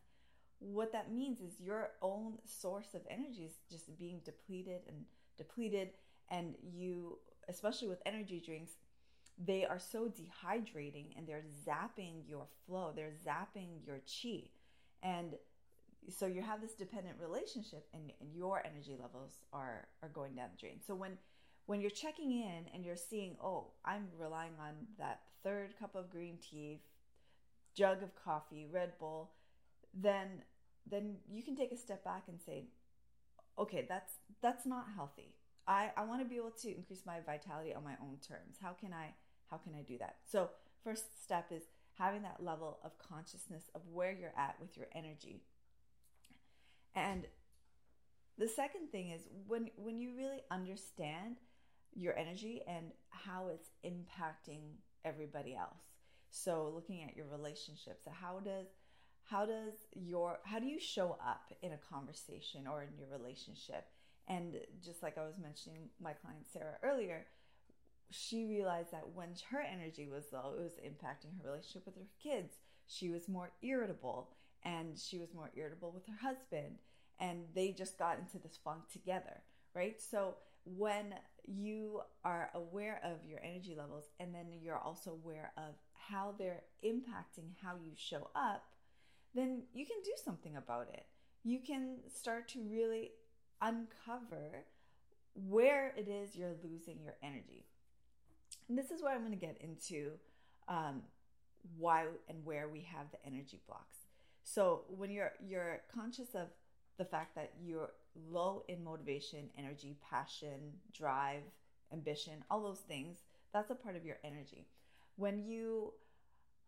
what 0.60 0.92
that 0.92 1.12
means 1.12 1.40
is 1.40 1.60
your 1.60 1.92
own 2.02 2.38
source 2.46 2.94
of 2.94 3.02
energy 3.10 3.44
is 3.46 3.54
just 3.70 3.98
being 3.98 4.22
depleted 4.24 4.82
and 4.88 5.06
depleted 5.38 5.90
and 6.30 6.56
you 6.64 7.18
especially 7.48 7.88
with 7.88 8.02
energy 8.06 8.42
drinks 8.44 8.74
they 9.38 9.66
are 9.66 9.80
so 9.80 10.10
dehydrating 10.10 11.08
and 11.18 11.28
they're 11.28 11.44
zapping 11.68 12.28
your 12.28 12.48
flow 12.66 12.94
they're 12.96 13.14
zapping 13.26 13.86
your 13.86 14.00
chi 14.00 14.50
and 15.04 15.36
so 16.10 16.26
you 16.26 16.42
have 16.42 16.62
this 16.62 16.74
dependent 16.74 17.16
relationship 17.20 17.88
and, 17.94 18.12
and 18.20 18.34
your 18.34 18.62
energy 18.66 18.96
levels 19.00 19.42
are 19.54 19.88
are 20.04 20.10
going 20.10 20.36
down 20.36 20.50
the 20.52 20.60
drain. 20.60 20.80
So 20.86 20.96
when 20.96 21.18
when 21.66 21.82
you're 21.82 21.90
checking 21.90 22.32
in 22.32 22.66
and 22.74 22.86
you're 22.86 22.96
seeing 22.96 23.36
oh 23.44 23.72
i'm 23.84 24.08
relying 24.20 24.52
on 24.60 24.74
that 25.00 25.22
third 25.44 25.74
cup 25.80 25.96
of 25.96 26.10
green 26.12 26.38
tea 26.38 26.80
jug 27.76 28.04
of 28.04 28.16
coffee 28.16 28.68
red 28.72 28.92
bull 29.00 29.32
then 29.94 30.28
then 30.90 31.16
you 31.30 31.42
can 31.42 31.56
take 31.56 31.72
a 31.72 31.78
step 31.78 32.04
back 32.04 32.24
and 32.28 32.40
say 32.40 32.66
okay 33.58 33.86
that's 33.88 34.14
that's 34.42 34.66
not 34.66 34.86
healthy. 34.96 35.34
I 35.68 35.92
i 35.98 36.04
want 36.04 36.22
to 36.22 36.28
be 36.28 36.36
able 36.36 36.52
to 36.52 36.76
increase 36.76 37.04
my 37.06 37.20
vitality 37.26 37.74
on 37.74 37.84
my 37.84 37.96
own 38.02 38.18
terms. 38.26 38.58
How 38.62 38.74
can 38.74 38.94
i 38.94 39.14
how 39.50 39.58
can 39.58 39.74
i 39.76 39.82
do 39.82 39.98
that? 39.98 40.18
So 40.26 40.50
first 40.84 41.24
step 41.24 41.48
is 41.52 41.64
having 41.98 42.22
that 42.24 42.44
level 42.44 42.80
of 42.84 42.92
consciousness 43.00 43.70
of 43.74 43.82
where 43.92 44.12
you're 44.12 44.34
at 44.38 44.58
with 44.60 44.76
your 44.78 44.88
energy 44.94 45.42
and 46.96 47.28
the 48.38 48.48
second 48.48 48.92
thing 48.92 49.12
is 49.12 49.22
when 49.48 49.70
when 49.76 49.98
you 49.98 50.16
really 50.16 50.42
understand 50.52 51.38
your 51.94 52.18
energy 52.18 52.62
and 52.68 52.92
how 53.10 53.48
it's 53.48 53.70
impacting 53.86 54.62
everybody 55.06 55.56
else. 55.56 55.80
So 56.30 56.72
looking 56.74 57.04
at 57.04 57.16
your 57.16 57.28
relationships 57.28 58.06
how 58.12 58.40
does 58.40 58.68
how 59.24 59.46
does 59.46 59.74
your 59.94 60.40
how 60.44 60.60
do 60.60 60.68
you 60.68 60.80
show 60.80 61.18
up 61.26 61.52
in 61.62 61.72
a 61.72 61.78
conversation 61.78 62.68
or 62.68 62.84
in 62.84 62.90
your 62.98 63.08
relationship? 63.08 63.88
And 64.28 64.56
just 64.84 65.04
like 65.04 65.20
i 65.20 65.22
was 65.22 65.38
mentioning 65.40 65.90
my 66.02 66.14
client 66.14 66.48
sarah 66.52 66.78
earlier 66.82 67.28
she 68.12 68.46
realized 68.46 68.92
that 68.92 69.14
when 69.14 69.30
her 69.50 69.62
energy 69.62 70.08
was 70.08 70.26
low 70.32 70.56
it 70.58 70.64
was 70.64 70.80
impacting 70.84 71.38
her 71.38 71.50
relationship 71.50 71.86
with 71.86 71.96
her 71.96 72.08
kids. 72.22 72.56
She 72.88 73.10
was 73.10 73.28
more 73.28 73.52
irritable 73.62 74.30
and 74.66 74.98
she 74.98 75.18
was 75.18 75.34
more 75.34 75.52
irritable 75.56 75.92
with 75.92 76.06
her 76.08 76.18
husband 76.22 76.80
and 77.20 77.46
they 77.54 77.72
just 77.72 77.98
got 77.98 78.20
into 78.20 78.38
this 78.40 78.60
funk 78.64 78.82
together 78.92 79.42
right 79.74 80.02
so 80.02 80.36
when 80.66 81.14
you 81.46 82.02
are 82.24 82.50
aware 82.56 83.00
of 83.04 83.24
your 83.24 83.40
energy 83.44 83.76
levels 83.78 84.06
and 84.20 84.34
then 84.34 84.48
you're 84.62 84.80
also 84.80 85.12
aware 85.12 85.54
of 85.58 85.76
how 85.94 86.34
they're 86.38 86.64
impacting 86.84 87.54
how 87.62 87.76
you 87.76 87.92
show 87.96 88.30
up 88.36 88.64
then 89.36 89.64
you 89.74 89.86
can 89.86 89.98
do 90.04 90.14
something 90.24 90.56
about 90.56 90.88
it. 90.94 91.06
You 91.44 91.60
can 91.60 91.98
start 92.08 92.48
to 92.50 92.62
really 92.62 93.12
uncover 93.62 94.64
where 95.34 95.94
it 95.98 96.08
is 96.08 96.36
you're 96.36 96.56
losing 96.64 97.02
your 97.04 97.16
energy. 97.22 97.66
And 98.70 98.78
this 98.78 98.90
is 98.90 99.04
where 99.04 99.14
I'm 99.14 99.20
going 99.20 99.38
to 99.38 99.46
get 99.46 99.58
into 99.60 100.12
um, 100.70 101.02
why 101.78 102.06
and 102.30 102.44
where 102.46 102.70
we 102.70 102.88
have 102.96 103.12
the 103.12 103.24
energy 103.26 103.60
blocks. 103.68 103.98
So 104.46 104.84
when 104.88 105.10
you're 105.10 105.34
you're 105.46 105.82
conscious 105.94 106.36
of 106.36 106.48
the 106.98 107.04
fact 107.04 107.36
that 107.36 107.52
you're 107.62 107.92
low 108.30 108.64
in 108.70 108.84
motivation, 108.84 109.50
energy, 109.58 109.98
passion, 110.10 110.72
drive, 110.94 111.42
ambition, 111.92 112.46
all 112.50 112.62
those 112.62 112.80
things, 112.80 113.18
that's 113.52 113.72
a 113.72 113.76
part 113.76 113.98
of 113.98 114.06
your 114.06 114.18
energy. 114.24 114.68
When 115.18 115.44
you 115.44 115.94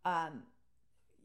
um, 0.03 0.43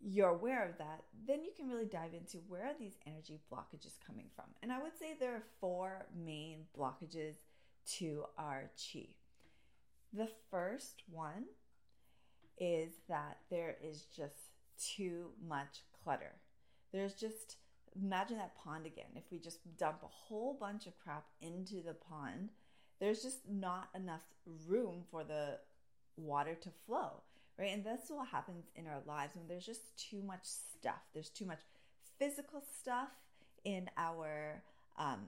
you're 0.05 0.29
aware 0.29 0.69
of 0.69 0.77
that, 0.79 1.05
then 1.27 1.43
you 1.43 1.53
can 1.57 1.69
really 1.69 1.87
dive 1.87 2.13
into 2.13 2.39
where 2.49 2.67
are 2.67 2.79
these 2.79 2.99
energy 3.07 3.41
blockages 3.51 3.95
coming 4.07 4.27
from. 4.37 4.47
And 4.63 4.71
I 4.71 4.83
would 4.83 4.99
say 4.99 5.17
there 5.19 5.35
are 5.35 5.45
four 5.59 6.07
main 6.15 6.67
blockages 6.79 7.37
to 7.99 8.25
our 8.37 8.71
chi. 8.77 9.07
The 10.13 10.29
first 10.51 11.03
one 11.11 11.45
is 12.59 12.93
that 13.09 13.39
there 13.51 13.77
is 13.83 14.05
just 14.15 14.51
too 14.79 15.31
much 15.49 15.83
clutter. 16.03 16.33
There's 16.93 17.15
just 17.15 17.57
imagine 17.95 18.39
that 18.39 18.57
pond 18.63 18.87
again. 18.87 19.11
If 19.17 19.25
we 19.31 19.39
just 19.39 19.59
dump 19.77 20.03
a 20.03 20.09
whole 20.09 20.57
bunch 20.59 20.87
of 20.87 20.99
crap 20.99 21.25
into 21.41 21.83
the 21.83 21.95
pond, 21.95 22.51
there's 23.01 23.23
just 23.23 23.49
not 23.49 23.89
enough 23.95 24.23
room 24.67 25.05
for 25.11 25.25
the 25.25 25.59
water 26.17 26.55
to 26.55 26.71
flow 26.87 27.23
right? 27.59 27.73
And 27.73 27.85
that's 27.85 28.11
what 28.11 28.29
happens 28.29 28.67
in 28.75 28.87
our 28.87 29.01
lives 29.07 29.35
when 29.37 29.47
there's 29.49 29.67
just 29.67 29.97
too 29.97 30.23
much 30.23 30.45
stuff. 30.45 31.01
There's 31.15 31.29
too 31.29 31.47
much 31.47 31.61
physical 32.19 32.63
stuff 32.79 33.09
in 33.65 33.89
our 33.97 34.63
um, 34.99 35.21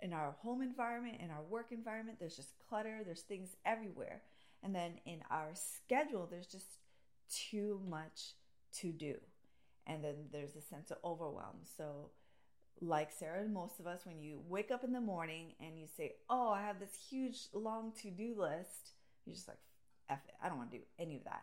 in 0.00 0.12
our 0.12 0.34
home 0.42 0.62
environment, 0.62 1.16
in 1.20 1.30
our 1.30 1.42
work 1.42 1.72
environment. 1.72 2.18
There's 2.18 2.36
just 2.36 2.54
clutter. 2.68 3.00
There's 3.04 3.22
things 3.22 3.56
everywhere, 3.64 4.22
and 4.62 4.74
then 4.74 4.92
in 5.06 5.20
our 5.30 5.50
schedule, 5.54 6.28
there's 6.30 6.46
just 6.46 6.78
too 7.30 7.80
much 7.88 8.34
to 8.80 8.92
do, 8.92 9.16
and 9.86 10.04
then 10.04 10.14
there's 10.32 10.56
a 10.56 10.62
sense 10.62 10.90
of 10.90 10.98
overwhelm. 11.04 11.58
So. 11.76 12.10
Like 12.82 13.10
Sarah 13.12 13.46
most 13.46 13.78
of 13.78 13.86
us, 13.86 14.06
when 14.06 14.22
you 14.22 14.40
wake 14.48 14.70
up 14.70 14.84
in 14.84 14.92
the 14.94 15.02
morning 15.02 15.52
and 15.60 15.78
you 15.78 15.86
say, 15.98 16.14
Oh, 16.30 16.48
I 16.48 16.62
have 16.62 16.80
this 16.80 16.96
huge 17.10 17.36
long 17.52 17.92
to 18.00 18.10
do 18.10 18.34
list, 18.38 18.92
you're 19.26 19.34
just 19.34 19.48
like, 19.48 19.58
F 20.08 20.20
it. 20.26 20.34
I 20.42 20.48
don't 20.48 20.56
want 20.56 20.70
to 20.70 20.78
do 20.78 20.84
any 20.98 21.16
of 21.16 21.24
that 21.24 21.42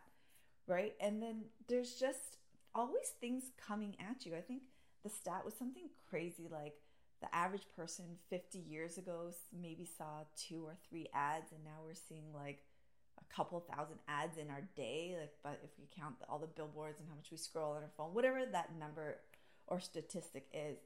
right? 0.68 0.94
And 1.00 1.22
then 1.22 1.46
there's 1.68 1.96
just 1.96 2.38
always 2.76 3.14
things 3.20 3.46
coming 3.66 3.96
at 4.00 4.26
you. 4.26 4.36
I 4.36 4.42
think 4.42 4.64
the 5.04 5.10
stat 5.10 5.44
was 5.44 5.54
something 5.58 5.90
crazy 6.10 6.48
like 6.52 6.76
the 7.22 7.34
average 7.34 7.66
person 7.76 8.06
50 8.30 8.60
years 8.60 8.98
ago 8.98 9.32
maybe 9.60 9.90
saw 9.98 10.26
two 10.36 10.64
or 10.66 10.76
three 10.88 11.08
ads 11.14 11.52
and 11.52 11.64
now 11.64 11.80
we're 11.84 11.96
seeing 11.96 12.26
like 12.34 12.60
a 13.20 13.34
couple 13.34 13.60
thousand 13.76 13.98
ads 14.08 14.38
in 14.38 14.50
our 14.50 14.64
day 14.76 15.16
like 15.20 15.34
but 15.44 15.60
if 15.64 15.70
we 15.80 15.86
count 16.00 16.16
all 16.30 16.40
the 16.40 16.48
billboards 16.48 17.00
and 17.00 17.08
how 17.10 17.16
much 17.16 17.32
we 17.32 17.38
scroll 17.38 17.72
on 17.72 17.84
our 17.84 17.92
phone 17.98 18.14
whatever 18.14 18.46
that 18.46 18.70
number 18.80 19.18
or 19.68 19.80
statistic 19.80 20.48
is 20.54 20.78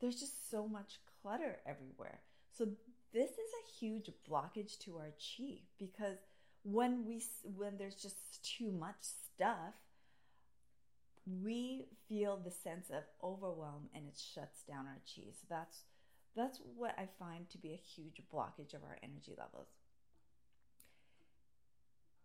there's 0.00 0.20
just 0.20 0.50
so 0.50 0.66
much 0.66 1.00
clutter 1.22 1.58
everywhere 1.66 2.20
so 2.52 2.66
this 3.12 3.30
is 3.30 3.38
a 3.38 3.78
huge 3.78 4.10
blockage 4.28 4.78
to 4.80 4.96
our 4.98 5.12
chi 5.18 5.60
because 5.78 6.18
when 6.62 7.06
we 7.06 7.22
when 7.56 7.76
there's 7.78 7.94
just 7.94 8.16
too 8.42 8.72
much 8.72 8.96
stuff, 9.00 9.74
we 11.42 11.86
feel 12.08 12.36
the 12.36 12.50
sense 12.50 12.90
of 12.90 13.04
overwhelm 13.22 13.88
and 13.94 14.06
it 14.06 14.20
shuts 14.34 14.62
down 14.68 14.86
our 14.86 15.00
chi. 15.06 15.22
So 15.32 15.46
that's 15.48 15.82
that's 16.34 16.60
what 16.76 16.94
I 16.98 17.08
find 17.18 17.48
to 17.50 17.58
be 17.58 17.72
a 17.72 17.76
huge 17.76 18.20
blockage 18.32 18.74
of 18.74 18.82
our 18.82 18.98
energy 19.02 19.32
levels. 19.38 19.68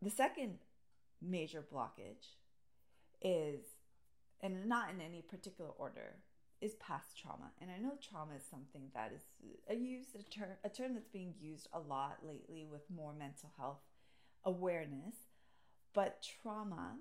The 0.01 0.09
second 0.09 0.57
major 1.21 1.63
blockage 1.71 2.35
is, 3.21 3.61
and 4.41 4.65
not 4.65 4.89
in 4.89 4.99
any 4.99 5.21
particular 5.21 5.69
order, 5.77 6.15
is 6.59 6.73
past 6.75 7.17
trauma. 7.19 7.51
And 7.61 7.69
I 7.69 7.77
know 7.77 7.93
trauma 8.01 8.35
is 8.35 8.43
something 8.49 8.89
that 8.93 9.11
is 9.15 9.21
a 9.69 9.75
used 9.75 10.15
a 10.15 10.23
term 10.23 10.49
a 10.63 10.69
term 10.69 10.93
that's 10.93 11.07
being 11.07 11.33
used 11.39 11.67
a 11.73 11.79
lot 11.79 12.17
lately 12.23 12.65
with 12.69 12.81
more 12.95 13.13
mental 13.13 13.49
health 13.57 13.81
awareness. 14.45 15.15
But 15.93 16.25
trauma 16.41 16.97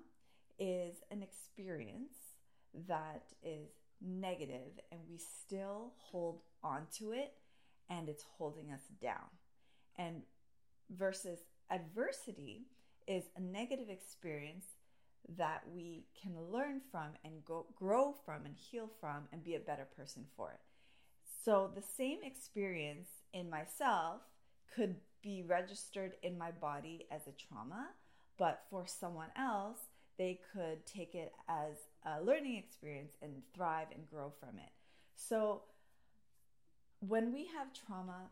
is 0.59 0.97
an 1.11 1.23
experience 1.23 2.17
that 2.87 3.23
is 3.43 3.69
negative 4.01 4.79
and 4.91 5.01
we 5.09 5.17
still 5.17 5.93
hold 5.97 6.41
onto 6.63 7.11
it 7.11 7.33
and 7.89 8.09
it's 8.09 8.25
holding 8.37 8.71
us 8.71 8.81
down. 9.01 9.29
And 9.97 10.23
versus 10.89 11.39
adversity 11.69 12.65
is 13.11 13.25
a 13.35 13.41
negative 13.41 13.89
experience 13.89 14.65
that 15.37 15.63
we 15.73 16.05
can 16.19 16.33
learn 16.51 16.81
from 16.91 17.09
and 17.25 17.43
go, 17.45 17.65
grow 17.75 18.15
from 18.25 18.45
and 18.45 18.55
heal 18.55 18.89
from 18.99 19.27
and 19.31 19.43
be 19.43 19.55
a 19.55 19.59
better 19.59 19.87
person 19.97 20.25
for 20.35 20.51
it. 20.51 20.59
So 21.43 21.71
the 21.75 21.81
same 21.81 22.19
experience 22.23 23.09
in 23.33 23.49
myself 23.49 24.21
could 24.75 24.95
be 25.21 25.43
registered 25.45 26.13
in 26.23 26.37
my 26.37 26.51
body 26.51 27.05
as 27.11 27.27
a 27.27 27.31
trauma, 27.31 27.89
but 28.37 28.63
for 28.69 28.85
someone 28.87 29.29
else, 29.37 29.77
they 30.17 30.39
could 30.53 30.85
take 30.85 31.13
it 31.13 31.33
as 31.49 31.75
a 32.05 32.23
learning 32.23 32.57
experience 32.57 33.13
and 33.21 33.41
thrive 33.53 33.87
and 33.93 34.09
grow 34.09 34.31
from 34.39 34.57
it. 34.57 34.71
So 35.15 35.63
when 36.99 37.33
we 37.33 37.45
have 37.47 37.73
trauma, 37.73 38.29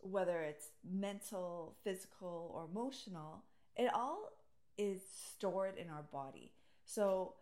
whether 0.00 0.40
it's 0.40 0.70
mental, 0.88 1.76
physical, 1.84 2.50
or 2.54 2.66
emotional, 2.70 3.42
it 3.76 3.90
all 3.94 4.30
is 4.78 5.00
stored 5.36 5.76
in 5.76 5.88
our 5.88 6.04
body. 6.12 6.52
So 6.84 7.34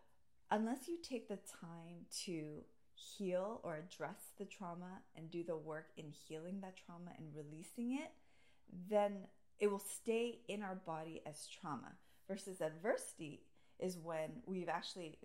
unless 0.51 0.87
you 0.87 0.97
take 1.01 1.27
the 1.27 1.39
time 1.61 2.05
to 2.25 2.63
heal 2.95 3.59
or 3.63 3.77
address 3.77 4.31
the 4.37 4.45
trauma 4.45 5.01
and 5.15 5.31
do 5.31 5.43
the 5.43 5.55
work 5.55 5.87
in 5.97 6.05
healing 6.27 6.59
that 6.61 6.75
trauma 6.85 7.11
and 7.17 7.27
releasing 7.35 7.93
it, 7.93 8.11
then 8.89 9.13
it 9.59 9.67
will 9.67 9.79
stay 9.79 10.39
in 10.47 10.61
our 10.61 10.75
body 10.75 11.21
as 11.25 11.47
trauma. 11.47 11.93
Versus 12.27 12.61
adversity 12.61 13.41
is 13.79 13.97
when 13.97 14.29
we've 14.45 14.69
actually 14.69 15.17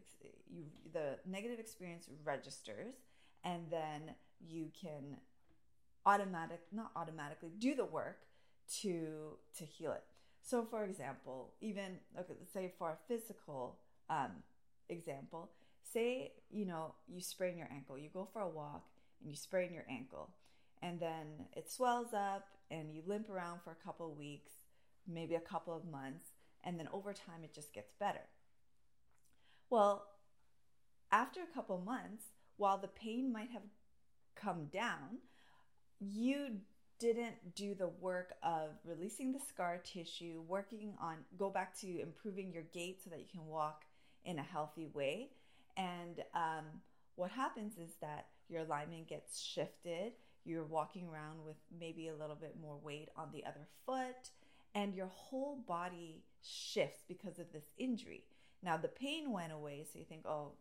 you 0.50 0.64
the 0.92 1.18
negative 1.26 1.58
experience 1.58 2.08
registers 2.24 2.94
and 3.44 3.62
then 3.70 4.14
you 4.40 4.70
can 4.80 5.16
automatic 6.06 6.60
not 6.72 6.90
automatically 6.96 7.50
do 7.58 7.74
the 7.74 7.84
work 7.84 8.22
to 8.80 9.36
to 9.56 9.64
heal 9.64 9.92
it 9.92 10.02
so 10.48 10.64
for 10.64 10.84
example 10.84 11.52
even 11.60 11.98
okay 12.18 12.34
let's 12.38 12.52
say 12.52 12.72
for 12.78 12.90
a 12.90 12.98
physical 13.08 13.78
um, 14.08 14.32
example 14.88 15.50
say 15.92 16.32
you 16.50 16.64
know 16.64 16.94
you 17.08 17.20
sprain 17.20 17.56
your 17.56 17.68
ankle. 17.72 17.98
You 17.98 18.08
go 18.12 18.28
for 18.32 18.40
a 18.40 18.48
walk 18.48 18.86
and 19.20 19.30
you 19.30 19.36
sprain 19.36 19.72
your 19.72 19.84
ankle 19.88 20.30
and 20.82 21.00
then 21.00 21.46
it 21.56 21.70
swells 21.70 22.14
up 22.14 22.46
and 22.70 22.92
you 22.94 23.02
limp 23.06 23.30
around 23.30 23.60
for 23.62 23.70
a 23.70 23.84
couple 23.84 24.12
weeks 24.14 24.52
maybe 25.06 25.34
a 25.34 25.40
couple 25.40 25.74
of 25.74 25.84
months 25.84 26.30
and 26.64 26.78
then 26.78 26.88
over 26.92 27.12
time 27.12 27.44
it 27.44 27.54
just 27.54 27.72
gets 27.72 27.92
better. 27.98 28.26
Well 29.70 30.06
after 31.10 31.40
a 31.40 31.54
couple 31.54 31.78
months 31.78 32.24
while 32.56 32.78
the 32.78 32.88
pain 32.88 33.32
might 33.32 33.50
have 33.50 33.62
come 34.34 34.66
down 34.66 35.18
you 36.00 36.58
didn't 36.98 37.54
do 37.54 37.74
the 37.74 37.88
work 38.00 38.34
of 38.42 38.70
releasing 38.84 39.32
the 39.32 39.38
scar 39.38 39.78
tissue 39.84 40.42
working 40.48 40.94
on 41.00 41.16
go 41.38 41.48
back 41.48 41.78
to 41.78 42.00
improving 42.00 42.52
your 42.52 42.64
gait 42.74 43.02
so 43.02 43.10
that 43.10 43.20
you 43.20 43.26
can 43.30 43.46
walk 43.46 43.84
in 44.24 44.38
a 44.38 44.42
healthy 44.42 44.86
way 44.92 45.30
and 45.78 46.24
um, 46.34 46.64
what 47.14 47.30
happens 47.30 47.78
is 47.78 47.94
that 48.00 48.26
your 48.48 48.62
alignment 48.62 49.08
gets 49.08 49.40
shifted. 49.40 50.12
You're 50.44 50.64
walking 50.64 51.06
around 51.06 51.44
with 51.44 51.56
maybe 51.78 52.08
a 52.08 52.14
little 52.14 52.36
bit 52.36 52.56
more 52.60 52.76
weight 52.82 53.08
on 53.16 53.28
the 53.32 53.44
other 53.44 53.66
foot, 53.86 54.30
and 54.74 54.94
your 54.94 55.06
whole 55.06 55.56
body 55.66 56.22
shifts 56.42 57.02
because 57.08 57.38
of 57.38 57.52
this 57.52 57.64
injury. 57.76 58.24
Now, 58.62 58.76
the 58.76 58.88
pain 58.88 59.32
went 59.32 59.52
away, 59.52 59.84
so 59.84 59.98
you 59.98 60.04
think, 60.04 60.26
oh, 60.26 60.52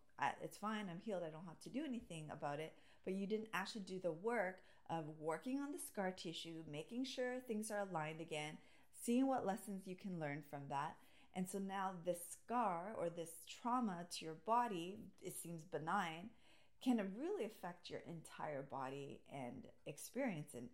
it's 0.41 0.57
fine, 0.57 0.87
I'm 0.89 1.01
healed, 1.03 1.23
I 1.25 1.29
don't 1.29 1.45
have 1.45 1.59
to 1.61 1.69
do 1.69 1.83
anything 1.85 2.25
about 2.31 2.59
it. 2.59 2.73
But 3.05 3.13
you 3.13 3.25
didn't 3.25 3.49
actually 3.53 3.81
do 3.81 3.99
the 3.99 4.11
work 4.11 4.59
of 4.89 5.05
working 5.19 5.59
on 5.59 5.71
the 5.71 5.79
scar 5.79 6.11
tissue, 6.11 6.63
making 6.71 7.05
sure 7.05 7.39
things 7.39 7.71
are 7.71 7.87
aligned 7.89 8.21
again, 8.21 8.57
seeing 9.03 9.27
what 9.27 9.45
lessons 9.45 9.87
you 9.87 9.95
can 9.95 10.19
learn 10.19 10.43
from 10.49 10.61
that, 10.69 10.95
and 11.37 11.47
so 11.47 11.59
now 11.59 11.91
this 12.03 12.17
scar 12.31 12.95
or 12.97 13.09
this 13.09 13.29
trauma 13.61 14.07
to 14.09 14.25
your 14.25 14.33
body, 14.47 14.97
it 15.21 15.37
seems 15.37 15.61
benign, 15.61 16.31
can 16.83 16.97
really 17.15 17.45
affect 17.45 17.91
your 17.91 18.01
entire 18.07 18.63
body 18.63 19.19
and 19.31 19.67
experience. 19.85 20.55
And, 20.55 20.69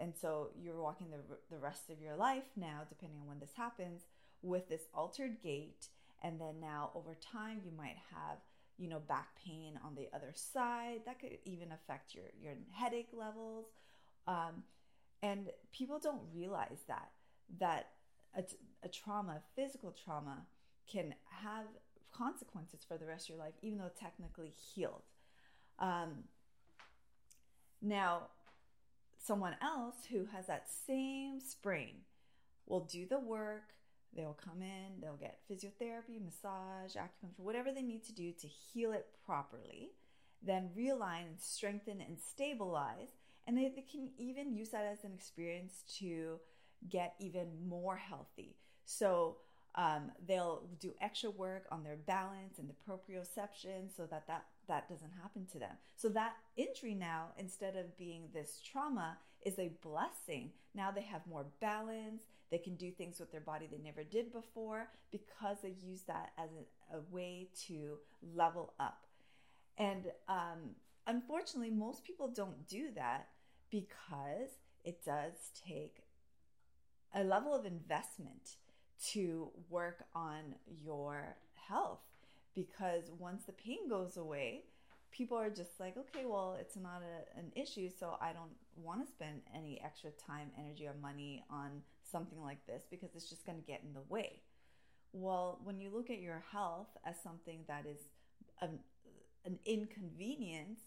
and 0.00 0.12
so 0.20 0.50
you're 0.60 0.82
walking 0.82 1.06
the, 1.10 1.36
the 1.52 1.60
rest 1.60 1.88
of 1.88 2.02
your 2.02 2.16
life 2.16 2.50
now, 2.56 2.80
depending 2.88 3.20
on 3.20 3.28
when 3.28 3.38
this 3.38 3.54
happens, 3.56 4.06
with 4.42 4.68
this 4.68 4.88
altered 4.92 5.40
gait. 5.40 5.86
And 6.20 6.40
then 6.40 6.58
now 6.60 6.90
over 6.96 7.14
time, 7.14 7.60
you 7.64 7.70
might 7.76 7.98
have 8.12 8.38
you 8.78 8.88
know 8.88 9.00
back 9.00 9.28
pain 9.44 9.78
on 9.84 9.94
the 9.94 10.08
other 10.14 10.32
side 10.34 11.00
that 11.04 11.18
could 11.18 11.38
even 11.44 11.72
affect 11.72 12.14
your 12.14 12.24
your 12.40 12.54
headache 12.72 13.10
levels 13.12 13.66
um, 14.26 14.62
and 15.22 15.50
people 15.72 15.98
don't 15.98 16.22
realize 16.34 16.80
that 16.86 17.10
that 17.58 17.88
a, 18.36 18.44
a 18.82 18.88
trauma, 18.88 19.40
physical 19.56 19.94
trauma, 20.04 20.46
can 20.90 21.14
have 21.42 21.66
consequences 22.12 22.80
for 22.86 22.96
the 22.96 23.06
rest 23.06 23.28
of 23.28 23.36
your 23.36 23.44
life, 23.44 23.54
even 23.62 23.78
though 23.78 23.90
technically 23.98 24.52
healed. 24.74 25.02
Um, 25.78 26.24
now, 27.80 28.28
someone 29.22 29.56
else 29.62 29.96
who 30.10 30.26
has 30.32 30.46
that 30.46 30.66
same 30.86 31.40
sprain 31.40 31.96
will 32.66 32.80
do 32.80 33.06
the 33.06 33.18
work. 33.18 33.74
They'll 34.14 34.38
come 34.42 34.62
in, 34.62 35.00
they'll 35.00 35.16
get 35.16 35.40
physiotherapy, 35.50 36.22
massage, 36.24 36.96
acupuncture, 36.96 37.38
whatever 37.38 37.72
they 37.72 37.82
need 37.82 38.04
to 38.04 38.12
do 38.12 38.32
to 38.32 38.46
heal 38.46 38.92
it 38.92 39.06
properly, 39.24 39.92
then 40.42 40.70
realign 40.76 41.26
and 41.26 41.38
strengthen 41.38 42.00
and 42.00 42.18
stabilize. 42.18 43.10
And 43.46 43.56
they, 43.56 43.72
they 43.74 43.84
can 43.90 44.10
even 44.18 44.54
use 44.54 44.70
that 44.70 44.84
as 44.84 45.04
an 45.04 45.12
experience 45.14 45.84
to 45.98 46.38
get 46.88 47.14
even 47.18 47.48
more 47.66 47.96
healthy. 47.96 48.56
So 48.84 49.36
um, 49.74 50.10
they'll 50.26 50.62
do 50.80 50.92
extra 51.00 51.30
work 51.30 51.66
on 51.70 51.84
their 51.84 51.96
balance 51.96 52.58
and 52.58 52.68
the 52.68 52.74
proprioception 52.90 53.94
so 53.94 54.06
that, 54.06 54.26
that 54.26 54.46
that 54.66 54.88
doesn't 54.88 55.12
happen 55.22 55.46
to 55.52 55.58
them. 55.58 55.76
So 55.96 56.08
that 56.10 56.34
injury 56.56 56.94
now, 56.94 57.28
instead 57.38 57.76
of 57.76 57.96
being 57.96 58.24
this 58.32 58.60
trauma, 58.64 59.18
is 59.44 59.58
a 59.58 59.72
blessing. 59.82 60.50
Now 60.74 60.90
they 60.90 61.02
have 61.02 61.26
more 61.26 61.46
balance. 61.60 62.22
They 62.50 62.58
can 62.58 62.76
do 62.76 62.90
things 62.90 63.20
with 63.20 63.30
their 63.30 63.40
body 63.40 63.68
they 63.70 63.78
never 63.78 64.02
did 64.02 64.32
before 64.32 64.88
because 65.10 65.58
they 65.62 65.74
use 65.82 66.02
that 66.02 66.32
as 66.38 66.50
a, 66.50 66.96
a 66.96 67.00
way 67.10 67.48
to 67.66 67.98
level 68.34 68.72
up. 68.80 69.06
And 69.76 70.06
um, 70.28 70.74
unfortunately, 71.06 71.70
most 71.70 72.04
people 72.04 72.28
don't 72.28 72.66
do 72.66 72.88
that 72.94 73.28
because 73.70 74.50
it 74.84 75.04
does 75.04 75.34
take 75.66 76.04
a 77.14 77.22
level 77.22 77.54
of 77.54 77.66
investment 77.66 78.56
to 79.10 79.50
work 79.70 80.04
on 80.14 80.54
your 80.84 81.36
health 81.54 82.00
because 82.54 83.10
once 83.18 83.44
the 83.44 83.52
pain 83.52 83.88
goes 83.88 84.16
away, 84.16 84.64
people 85.12 85.36
are 85.36 85.50
just 85.50 85.78
like, 85.78 85.96
okay, 85.96 86.24
well, 86.26 86.56
it's 86.60 86.76
not 86.76 87.02
a, 87.02 87.38
an 87.38 87.52
issue, 87.54 87.88
so 87.88 88.16
I 88.20 88.32
don't 88.32 88.50
want 88.76 89.04
to 89.04 89.10
spend 89.10 89.42
any 89.54 89.80
extra 89.84 90.10
time, 90.10 90.50
energy, 90.58 90.86
or 90.86 90.94
money 91.00 91.44
on 91.50 91.82
something 92.10 92.40
like 92.42 92.64
this 92.66 92.82
because 92.90 93.10
it's 93.14 93.28
just 93.28 93.46
going 93.46 93.58
to 93.58 93.66
get 93.66 93.82
in 93.86 93.92
the 93.92 94.02
way. 94.08 94.40
Well, 95.12 95.60
when 95.64 95.80
you 95.80 95.90
look 95.94 96.10
at 96.10 96.20
your 96.20 96.42
health 96.52 96.88
as 97.04 97.16
something 97.22 97.60
that 97.68 97.86
is 97.86 97.98
an, 98.60 98.78
an 99.44 99.58
inconvenience, 99.64 100.80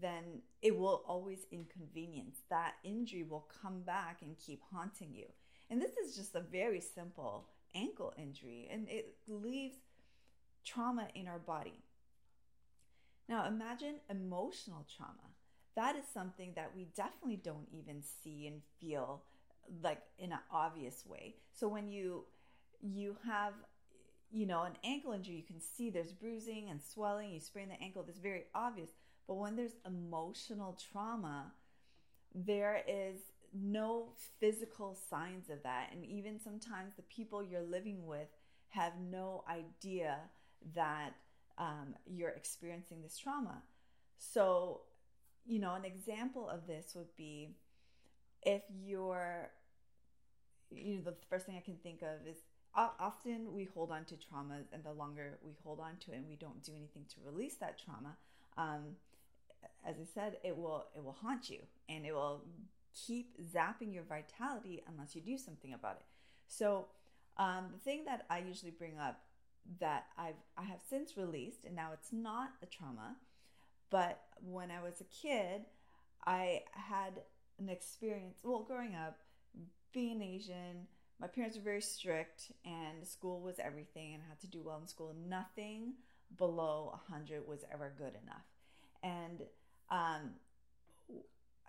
then 0.00 0.42
it 0.62 0.76
will 0.76 1.02
always 1.06 1.46
inconvenience. 1.50 2.38
That 2.50 2.74
injury 2.84 3.24
will 3.24 3.48
come 3.62 3.82
back 3.82 4.18
and 4.22 4.36
keep 4.38 4.62
haunting 4.72 5.12
you. 5.12 5.26
And 5.70 5.80
this 5.80 5.92
is 5.96 6.16
just 6.16 6.34
a 6.34 6.40
very 6.40 6.80
simple 6.80 7.48
ankle 7.74 8.12
injury, 8.16 8.68
and 8.70 8.88
it 8.88 9.16
leaves 9.26 9.76
trauma 10.64 11.08
in 11.14 11.26
our 11.26 11.38
body. 11.38 11.80
Now, 13.28 13.46
imagine 13.46 13.96
emotional 14.10 14.86
trauma. 14.96 15.32
That 15.76 15.96
is 15.96 16.04
something 16.12 16.52
that 16.54 16.70
we 16.76 16.84
definitely 16.96 17.36
don't 17.36 17.66
even 17.72 18.02
see 18.02 18.46
and 18.46 18.60
feel 18.80 19.22
like 19.82 20.02
in 20.18 20.32
an 20.32 20.38
obvious 20.50 21.04
way. 21.06 21.36
So 21.52 21.68
when 21.68 21.88
you 21.88 22.24
you 22.80 23.16
have 23.26 23.54
you 24.30 24.46
know 24.46 24.62
an 24.62 24.74
ankle 24.84 25.12
injury, 25.12 25.36
you 25.36 25.42
can 25.42 25.60
see 25.60 25.90
there's 25.90 26.12
bruising 26.12 26.68
and 26.70 26.80
swelling. 26.82 27.32
You 27.32 27.40
sprain 27.40 27.68
the 27.68 27.82
ankle, 27.82 28.02
that's 28.02 28.18
very 28.18 28.44
obvious. 28.54 28.90
But 29.26 29.34
when 29.34 29.56
there's 29.56 29.76
emotional 29.86 30.78
trauma, 30.92 31.52
there 32.34 32.82
is 32.86 33.20
no 33.54 34.08
physical 34.40 34.96
signs 35.08 35.48
of 35.48 35.62
that. 35.62 35.90
And 35.92 36.04
even 36.04 36.40
sometimes 36.40 36.94
the 36.96 37.02
people 37.02 37.42
you're 37.42 37.62
living 37.62 38.06
with 38.06 38.28
have 38.70 38.92
no 39.10 39.44
idea 39.48 40.18
that 40.74 41.10
um, 41.58 41.94
you're 42.06 42.30
experiencing 42.30 43.00
this 43.02 43.16
trauma. 43.16 43.62
So, 44.18 44.80
you 45.46 45.60
know, 45.60 45.74
an 45.74 45.84
example 45.84 46.48
of 46.48 46.66
this 46.66 46.94
would 46.96 47.14
be 47.16 47.50
if 48.44 48.62
you're, 48.84 49.50
you 50.70 50.96
know, 50.96 51.02
the 51.02 51.14
first 51.28 51.46
thing 51.46 51.56
I 51.56 51.60
can 51.60 51.76
think 51.76 52.02
of 52.02 52.26
is 52.26 52.38
often 52.76 53.54
we 53.54 53.64
hold 53.64 53.90
on 53.90 54.04
to 54.04 54.14
traumas 54.14 54.66
and 54.72 54.82
the 54.82 54.92
longer 54.92 55.38
we 55.44 55.52
hold 55.62 55.80
on 55.80 55.96
to 56.00 56.12
it 56.12 56.16
and 56.16 56.28
we 56.28 56.36
don't 56.36 56.62
do 56.62 56.72
anything 56.76 57.04
to 57.08 57.16
release 57.24 57.54
that 57.56 57.78
trauma, 57.78 58.16
um, 58.56 58.96
as 59.86 59.96
I 60.00 60.04
said, 60.12 60.38
it 60.42 60.56
will 60.56 60.86
it 60.94 61.02
will 61.04 61.16
haunt 61.20 61.50
you 61.50 61.60
and 61.88 62.04
it 62.04 62.12
will 62.12 62.42
keep 63.06 63.36
zapping 63.40 63.92
your 63.92 64.04
vitality 64.04 64.82
unless 64.88 65.14
you 65.14 65.20
do 65.20 65.36
something 65.38 65.72
about 65.72 65.96
it. 65.96 66.04
So, 66.46 66.86
um, 67.36 67.66
the 67.72 67.78
thing 67.78 68.04
that 68.04 68.26
I 68.30 68.38
usually 68.38 68.70
bring 68.70 68.98
up 68.98 69.20
that 69.80 70.06
I've 70.18 70.34
I 70.56 70.62
have 70.64 70.80
since 70.88 71.16
released, 71.16 71.64
and 71.64 71.74
now 71.74 71.90
it's 71.92 72.12
not 72.12 72.50
a 72.62 72.66
trauma, 72.66 73.16
but 73.90 74.20
when 74.42 74.70
I 74.70 74.82
was 74.82 75.00
a 75.00 75.04
kid, 75.04 75.62
I 76.26 76.62
had 76.72 77.22
an 77.58 77.68
experience. 77.68 78.38
Well, 78.42 78.64
growing 78.66 78.94
up, 78.94 79.18
being 79.92 80.22
Asian, 80.22 80.86
my 81.20 81.26
parents 81.26 81.56
were 81.56 81.62
very 81.62 81.82
strict, 81.82 82.52
and 82.64 83.06
school 83.06 83.40
was 83.40 83.58
everything, 83.58 84.14
and 84.14 84.22
I 84.22 84.28
had 84.28 84.40
to 84.40 84.46
do 84.48 84.62
well 84.64 84.78
in 84.80 84.86
school. 84.86 85.14
Nothing 85.28 85.94
below 86.36 86.98
100 87.08 87.46
was 87.46 87.64
ever 87.72 87.92
good 87.96 88.14
enough, 88.22 88.44
and 89.02 89.42
um, 89.90 90.30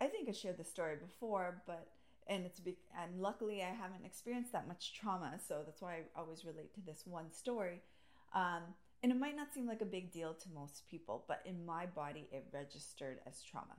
I 0.01 0.07
think 0.07 0.27
I 0.27 0.31
shared 0.31 0.57
this 0.57 0.69
story 0.69 0.95
before, 0.95 1.61
but 1.67 1.87
and 2.27 2.45
it's 2.45 2.59
be, 2.59 2.75
and 2.99 3.21
luckily 3.21 3.61
I 3.61 3.67
haven't 3.67 4.03
experienced 4.03 4.51
that 4.53 4.67
much 4.67 4.93
trauma, 4.93 5.39
so 5.47 5.61
that's 5.63 5.81
why 5.81 5.93
I 5.93 6.19
always 6.19 6.43
relate 6.43 6.73
to 6.73 6.81
this 6.81 7.03
one 7.05 7.31
story. 7.31 7.81
Um, 8.33 8.63
and 9.03 9.11
it 9.11 9.19
might 9.19 9.37
not 9.37 9.53
seem 9.53 9.67
like 9.67 9.81
a 9.81 9.85
big 9.85 10.11
deal 10.11 10.33
to 10.33 10.49
most 10.53 10.89
people, 10.89 11.23
but 11.27 11.41
in 11.45 11.63
my 11.65 11.85
body, 11.85 12.27
it 12.31 12.47
registered 12.51 13.19
as 13.27 13.43
trauma. 13.43 13.75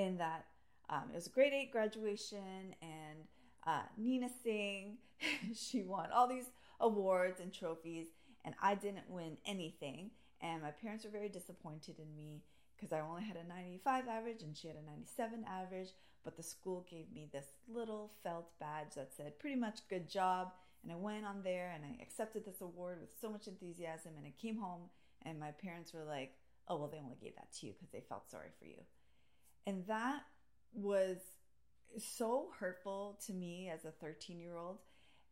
In 0.00 0.16
that 0.16 0.46
um, 0.88 1.02
it 1.12 1.14
was 1.14 1.26
a 1.26 1.30
grade 1.30 1.52
eight 1.52 1.72
graduation, 1.72 2.74
and 2.80 3.18
uh, 3.66 3.82
Nina 3.98 4.28
Singh, 4.42 4.96
she 5.54 5.82
won 5.82 6.08
all 6.10 6.26
these 6.26 6.46
awards 6.80 7.38
and 7.38 7.52
trophies, 7.52 8.06
and 8.44 8.54
I 8.62 8.76
didn't 8.76 9.10
win 9.10 9.36
anything. 9.44 10.10
And 10.40 10.62
my 10.62 10.70
parents 10.70 11.04
were 11.04 11.10
very 11.10 11.28
disappointed 11.28 11.96
in 11.98 12.16
me 12.16 12.42
because 12.74 12.94
I 12.94 13.00
only 13.00 13.24
had 13.24 13.36
a 13.36 13.46
95 13.46 14.08
average 14.08 14.42
and 14.42 14.56
she 14.56 14.68
had 14.68 14.76
a 14.76 14.90
97 14.90 15.44
average. 15.46 15.88
But 16.24 16.38
the 16.38 16.42
school 16.42 16.86
gave 16.90 17.12
me 17.12 17.28
this 17.30 17.44
little 17.68 18.12
felt 18.22 18.58
badge 18.58 18.94
that 18.96 19.12
said 19.14 19.38
pretty 19.38 19.56
much 19.56 19.80
good 19.90 20.08
job. 20.08 20.52
And 20.82 20.90
I 20.90 20.96
went 20.96 21.26
on 21.26 21.42
there 21.42 21.72
and 21.74 21.84
I 21.84 22.02
accepted 22.02 22.46
this 22.46 22.62
award 22.62 22.98
with 23.02 23.10
so 23.20 23.28
much 23.28 23.48
enthusiasm. 23.48 24.12
And 24.16 24.26
I 24.26 24.32
came 24.40 24.56
home 24.56 24.88
and 25.26 25.38
my 25.38 25.50
parents 25.50 25.92
were 25.92 26.04
like, 26.04 26.32
oh, 26.68 26.76
well, 26.76 26.88
they 26.88 27.00
only 27.04 27.18
gave 27.20 27.34
that 27.36 27.52
to 27.60 27.66
you 27.66 27.72
because 27.72 27.90
they 27.90 28.02
felt 28.08 28.30
sorry 28.30 28.48
for 28.58 28.64
you. 28.64 28.80
And 29.66 29.86
that 29.86 30.22
was 30.72 31.18
so 31.98 32.50
hurtful 32.58 33.18
to 33.26 33.32
me 33.32 33.70
as 33.72 33.84
a 33.84 33.90
13 33.90 34.38
year 34.38 34.56
old. 34.56 34.78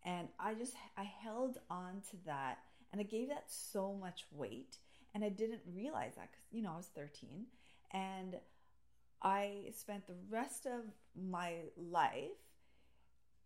And 0.05 0.29
I 0.39 0.55
just, 0.55 0.75
I 0.97 1.05
held 1.05 1.59
on 1.71 2.03
to 2.11 2.17
that 2.27 2.59
and 2.93 3.01
I 3.01 3.05
gave 3.05 3.29
that 3.29 3.45
so 3.49 3.95
much 3.95 4.25
weight. 4.33 4.77
And 5.15 5.25
I 5.25 5.29
didn't 5.31 5.61
realize 5.75 6.15
that 6.17 6.31
because, 6.31 6.45
you 6.51 6.63
know, 6.63 6.73
I 6.73 6.77
was 6.77 6.91
13. 6.95 7.47
And 7.93 8.37
I 9.23 9.65
spent 9.77 10.07
the 10.07 10.15
rest 10.31 10.67
of 10.67 10.83
my 11.17 11.55
life 11.77 12.29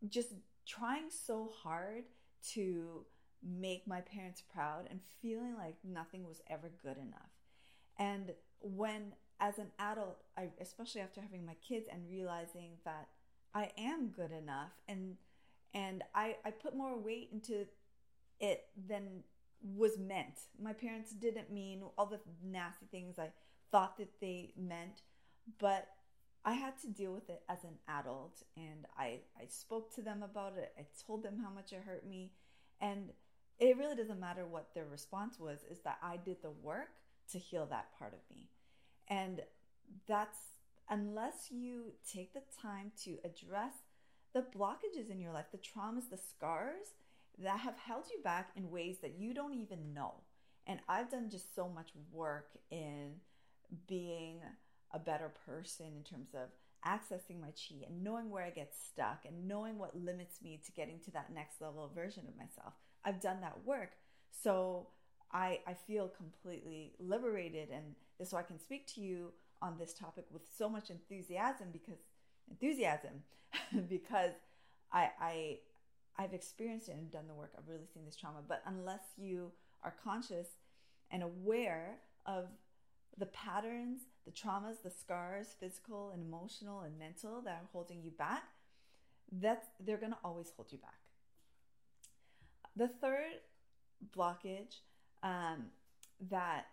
just 0.08 0.34
trying 0.66 1.10
so 1.10 1.50
hard 1.62 2.04
to 2.52 3.04
make 3.42 3.86
my 3.86 4.00
parents 4.00 4.42
proud 4.52 4.86
and 4.90 5.00
feeling 5.20 5.54
like 5.56 5.76
nothing 5.84 6.26
was 6.26 6.40
ever 6.48 6.70
good 6.82 6.96
enough. 6.96 7.30
And 7.98 8.32
when, 8.60 9.12
as 9.42 9.58
an 9.58 9.72
adult, 9.80 10.22
I, 10.38 10.48
especially 10.60 11.00
after 11.00 11.20
having 11.20 11.44
my 11.44 11.56
kids 11.68 11.86
and 11.92 12.08
realizing 12.08 12.78
that 12.84 13.08
I 13.52 13.72
am 13.76 14.08
good 14.08 14.30
enough 14.30 14.70
and 14.88 15.16
and 15.74 16.04
I, 16.14 16.36
I 16.44 16.50
put 16.50 16.76
more 16.76 16.98
weight 16.98 17.30
into 17.32 17.66
it 18.40 18.66
than 18.88 19.24
was 19.62 19.98
meant. 19.98 20.38
My 20.60 20.74
parents 20.74 21.12
didn't 21.12 21.50
mean 21.50 21.82
all 21.96 22.06
the 22.06 22.20
nasty 22.44 22.86
things 22.90 23.18
I 23.18 23.30
thought 23.70 23.96
that 23.96 24.20
they 24.20 24.52
meant, 24.56 25.00
but 25.58 25.88
I 26.44 26.52
had 26.52 26.78
to 26.82 26.88
deal 26.88 27.14
with 27.14 27.30
it 27.30 27.42
as 27.48 27.64
an 27.64 27.78
adult 27.88 28.42
and 28.54 28.86
I, 28.98 29.20
I 29.40 29.46
spoke 29.48 29.94
to 29.94 30.02
them 30.02 30.22
about 30.22 30.58
it. 30.58 30.74
I 30.78 30.84
told 31.06 31.22
them 31.22 31.38
how 31.42 31.48
much 31.48 31.72
it 31.72 31.82
hurt 31.86 32.06
me. 32.06 32.32
And 32.80 33.10
it 33.58 33.78
really 33.78 33.96
doesn't 33.96 34.20
matter 34.20 34.44
what 34.44 34.74
their 34.74 34.84
response 34.84 35.38
was, 35.38 35.60
is 35.70 35.80
that 35.84 35.98
I 36.02 36.18
did 36.18 36.42
the 36.42 36.50
work 36.50 36.90
to 37.30 37.38
heal 37.38 37.66
that 37.70 37.96
part 37.98 38.12
of 38.12 38.36
me. 38.36 38.48
And 39.12 39.42
that's 40.08 40.38
unless 40.88 41.50
you 41.50 41.92
take 42.10 42.32
the 42.32 42.40
time 42.62 42.92
to 43.04 43.18
address 43.24 43.74
the 44.32 44.40
blockages 44.56 45.10
in 45.10 45.20
your 45.20 45.32
life, 45.32 45.46
the 45.52 45.58
traumas, 45.58 46.08
the 46.10 46.16
scars 46.16 46.94
that 47.38 47.60
have 47.60 47.76
held 47.76 48.04
you 48.10 48.22
back 48.22 48.50
in 48.56 48.70
ways 48.70 48.96
that 49.02 49.16
you 49.18 49.34
don't 49.34 49.52
even 49.52 49.92
know. 49.92 50.14
And 50.66 50.80
I've 50.88 51.10
done 51.10 51.28
just 51.28 51.54
so 51.54 51.68
much 51.68 51.90
work 52.10 52.52
in 52.70 53.16
being 53.86 54.40
a 54.94 54.98
better 54.98 55.30
person 55.44 55.86
in 55.94 56.04
terms 56.04 56.30
of 56.34 56.48
accessing 56.86 57.40
my 57.40 57.48
chi 57.48 57.84
and 57.86 58.02
knowing 58.02 58.30
where 58.30 58.44
I 58.44 58.50
get 58.50 58.72
stuck 58.74 59.24
and 59.26 59.46
knowing 59.46 59.78
what 59.78 59.94
limits 59.94 60.40
me 60.42 60.58
to 60.64 60.72
getting 60.72 61.00
to 61.00 61.10
that 61.12 61.34
next 61.34 61.60
level 61.60 61.90
version 61.94 62.24
of 62.28 62.36
myself. 62.36 62.72
I've 63.04 63.20
done 63.20 63.42
that 63.42 63.58
work. 63.66 63.90
So 64.42 64.88
I, 65.32 65.60
I 65.66 65.74
feel 65.74 66.08
completely 66.08 66.92
liberated 66.98 67.68
and 67.70 67.94
so 68.24 68.36
I 68.36 68.42
can 68.42 68.58
speak 68.58 68.86
to 68.94 69.00
you 69.00 69.32
on 69.60 69.76
this 69.78 69.94
topic 69.94 70.24
with 70.30 70.42
so 70.56 70.68
much 70.68 70.90
enthusiasm 70.90 71.68
because 71.72 71.98
enthusiasm 72.50 73.22
because 73.88 74.32
I, 74.92 75.10
I 75.20 75.58
I've 76.18 76.34
experienced 76.34 76.88
it 76.88 76.92
and 76.92 77.10
done 77.10 77.26
the 77.26 77.34
work. 77.34 77.52
I've 77.56 77.68
really 77.68 77.86
seen 77.92 78.04
this 78.04 78.16
trauma. 78.16 78.40
But 78.46 78.62
unless 78.66 79.00
you 79.16 79.52
are 79.82 79.94
conscious 80.04 80.48
and 81.10 81.22
aware 81.22 81.96
of 82.26 82.48
the 83.16 83.26
patterns, 83.26 84.00
the 84.26 84.30
traumas, 84.30 84.82
the 84.82 84.90
scars, 84.90 85.48
physical 85.58 86.10
and 86.12 86.22
emotional 86.22 86.82
and 86.82 86.98
mental 86.98 87.40
that 87.42 87.62
are 87.62 87.68
holding 87.72 88.02
you 88.02 88.10
back, 88.10 88.44
that's 89.30 89.68
they're 89.80 89.96
gonna 89.96 90.18
always 90.24 90.52
hold 90.54 90.70
you 90.70 90.78
back. 90.78 90.98
The 92.76 92.88
third 92.88 93.40
blockage 94.16 94.80
um, 95.22 95.66
that 96.30 96.66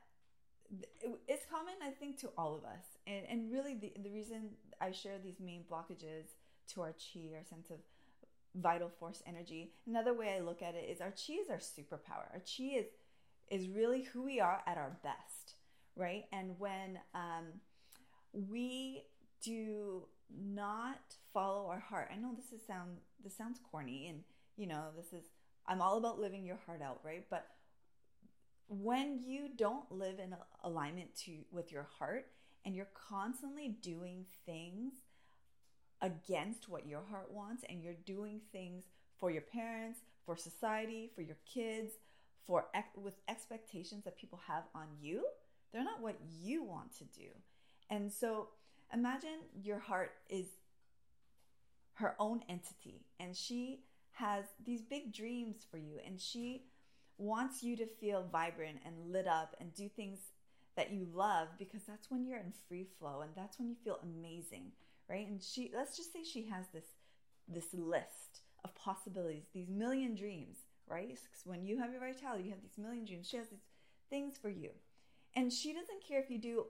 is 1.28 1.40
common, 1.50 1.76
I 1.84 1.92
think, 1.92 2.20
to 2.20 2.30
all 2.38 2.56
of 2.56 2.64
us, 2.64 2.86
and 3.08 3.26
and 3.30 3.52
really 3.52 3.76
the 3.76 3.94
the 4.02 4.10
reason 4.10 4.52
I 4.80 4.92
share 4.92 5.18
these 5.24 5.40
main 5.40 5.64
blockages 5.70 6.36
to 6.74 6.82
our 6.82 6.94
chi, 6.94 7.36
our 7.36 7.44
sense 7.44 7.70
of 7.72 7.78
vital 8.56 8.90
force 9.00 9.22
energy. 9.28 9.72
Another 9.88 10.14
way 10.14 10.36
I 10.36 10.40
look 10.42 10.62
at 10.62 10.76
it 10.76 10.90
is 10.90 11.02
our 11.02 11.12
chi 11.12 11.34
is 11.34 11.50
our 11.50 11.58
superpower. 11.58 12.32
Our 12.34 12.40
chi 12.40 12.78
is 12.78 12.86
is 13.50 13.68
really 13.70 14.04
who 14.04 14.24
we 14.24 14.40
are 14.40 14.62
at 14.68 14.78
our 14.78 14.98
best, 15.04 15.56
right? 15.96 16.26
And 16.32 16.60
when 16.60 17.00
um, 17.16 17.46
we 18.34 19.04
do 19.42 20.04
not 20.32 21.00
follow 21.34 21.68
our 21.68 21.80
heart, 21.80 22.10
I 22.14 22.18
know 22.18 22.34
this 22.36 22.52
is 22.52 22.66
sound 22.66 22.98
this 23.24 23.36
sounds 23.36 23.60
corny, 23.72 24.08
and 24.08 24.24
you 24.56 24.68
know 24.68 24.86
this 24.96 25.14
is 25.14 25.26
I'm 25.68 25.82
all 25.82 25.98
about 25.98 26.20
living 26.20 26.46
your 26.46 26.60
heart 26.66 26.82
out, 26.82 27.00
right? 27.04 27.26
But 27.30 27.48
when 28.70 29.20
you 29.20 29.50
don't 29.56 29.92
live 29.92 30.20
in 30.20 30.36
alignment 30.64 31.16
to 31.16 31.40
with 31.52 31.72
your 31.72 31.88
heart 31.98 32.28
and 32.64 32.76
you're 32.76 32.90
constantly 33.10 33.70
doing 33.82 34.26
things 34.46 34.94
against 36.02 36.70
what 36.70 36.88
your 36.88 37.02
heart 37.10 37.32
wants 37.32 37.64
and 37.68 37.84
you're 37.84 37.96
doing 38.06 38.40
things 38.52 38.86
for 39.18 39.32
your 39.32 39.42
parents, 39.42 40.00
for 40.26 40.38
society, 40.38 41.12
for 41.14 41.22
your 41.22 41.36
kids, 41.52 41.94
for 42.46 42.68
with 42.96 43.16
expectations 43.28 44.06
that 44.06 44.18
people 44.18 44.40
have 44.48 44.64
on 44.76 44.88
you, 45.02 45.26
they're 45.72 45.84
not 45.84 46.02
what 46.02 46.18
you 46.42 46.64
want 46.64 46.96
to 46.98 47.04
do. 47.06 47.28
And 47.90 48.12
so 48.12 48.50
imagine 48.94 49.40
your 49.62 49.80
heart 49.80 50.12
is 50.30 50.46
her 51.94 52.16
own 52.20 52.44
entity 52.48 53.02
and 53.20 53.36
she 53.36 53.82
has 54.12 54.46
these 54.66 54.82
big 54.82 55.14
dreams 55.14 55.66
for 55.70 55.78
you 55.78 56.00
and 56.06 56.20
she 56.20 56.64
wants 57.20 57.62
you 57.62 57.76
to 57.78 57.86
feel 57.86 58.26
vibrant 58.32 58.80
and 58.86 59.12
lit 59.12 59.28
up 59.28 59.56
and 59.60 59.74
do 59.74 59.90
things 59.90 60.20
that 60.76 60.92
you 60.92 61.08
love 61.14 61.50
because 61.58 61.84
that's 61.84 62.10
when 62.10 62.26
you're 62.26 62.40
in 62.40 62.54
free 62.68 62.88
flow 62.98 63.22
and 63.22 63.32
that's 63.36 63.60
when 63.60 63.70
you 63.70 63.76
feel 63.84 64.00
amazing 64.02 64.72
right? 65.10 65.28
And 65.28 65.42
she, 65.42 65.72
let's 65.76 65.98
just 65.98 66.14
say 66.14 66.24
she 66.24 66.44
has 66.44 66.68
this 66.74 66.86
this 67.52 67.74
list 67.74 68.42
of 68.64 68.76
possibilities, 68.76 69.46
these 69.54 69.70
million 69.70 70.14
dreams, 70.14 70.58
right? 70.88 71.08
Because 71.08 71.46
when 71.46 71.66
you 71.66 71.80
have 71.80 71.92
your 71.92 72.00
vitality, 72.00 72.44
you 72.44 72.52
have 72.52 72.62
these 72.62 72.78
million 72.78 73.06
dreams. 73.06 73.28
She 73.28 73.38
has 73.38 73.48
these 73.48 73.66
things 74.10 74.38
for 74.40 74.50
you, 74.50 74.70
and 75.36 75.52
she 75.52 75.74
doesn't 75.74 76.08
care 76.08 76.20
if 76.20 76.30
you 76.30 76.38
do 76.38 76.66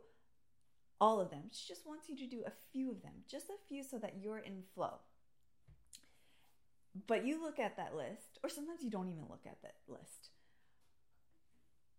all 1.02 1.20
of 1.20 1.30
them. 1.30 1.44
She 1.52 1.68
just 1.68 1.86
wants 1.86 2.08
you 2.08 2.16
to 2.18 2.26
do 2.26 2.44
a 2.46 2.52
few 2.72 2.90
of 2.90 3.02
them, 3.02 3.12
just 3.30 3.50
a 3.50 3.68
few, 3.68 3.84
so 3.84 3.98
that 4.00 4.16
you're 4.22 4.40
in 4.40 4.64
flow. 4.74 5.00
But 7.08 7.26
you 7.26 7.42
look 7.42 7.60
at 7.60 7.76
that 7.76 7.96
list, 7.96 8.40
or 8.42 8.50
sometimes 8.50 8.82
you 8.82 8.90
don't 8.90 9.10
even 9.10 9.24
look 9.30 9.46
at 9.46 9.62
that 9.62 9.76
list. 9.88 10.30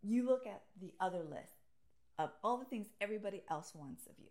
You 0.02 0.26
look 0.26 0.46
at 0.46 0.62
the 0.80 0.92
other 1.00 1.22
list 1.22 1.60
of 2.18 2.30
all 2.42 2.58
the 2.58 2.64
things 2.64 2.88
everybody 3.00 3.42
else 3.50 3.72
wants 3.74 4.06
of 4.06 4.14
you. 4.18 4.30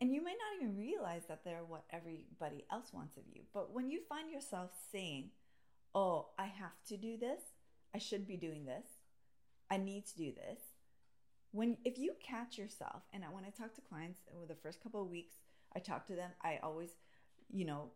And 0.00 0.14
you 0.14 0.24
may 0.24 0.30
not 0.30 0.62
even 0.62 0.78
realize 0.78 1.22
that 1.28 1.44
they're 1.44 1.64
what 1.66 1.84
everybody 1.90 2.64
else 2.72 2.92
wants 2.92 3.16
of 3.16 3.24
you. 3.32 3.42
But 3.52 3.74
when 3.74 3.90
you 3.90 4.00
find 4.08 4.30
yourself 4.30 4.70
saying, 4.92 5.30
Oh, 5.94 6.28
I 6.38 6.44
have 6.44 6.82
to 6.88 6.96
do 6.96 7.16
this, 7.16 7.40
I 7.94 7.98
should 7.98 8.26
be 8.26 8.36
doing 8.36 8.64
this, 8.64 8.86
I 9.70 9.76
need 9.76 10.06
to 10.06 10.16
do 10.16 10.32
this. 10.32 10.60
When 11.52 11.76
if 11.84 11.98
you 11.98 12.14
catch 12.24 12.56
yourself, 12.56 13.02
and 13.12 13.24
when 13.32 13.44
I 13.44 13.50
talk 13.50 13.74
to 13.74 13.80
clients 13.80 14.20
over 14.36 14.46
the 14.46 14.54
first 14.54 14.82
couple 14.82 15.02
of 15.02 15.10
weeks, 15.10 15.34
I 15.74 15.80
talk 15.80 16.06
to 16.06 16.14
them, 16.14 16.30
I 16.42 16.60
always, 16.62 16.90
you 17.52 17.64
know, 17.64 17.90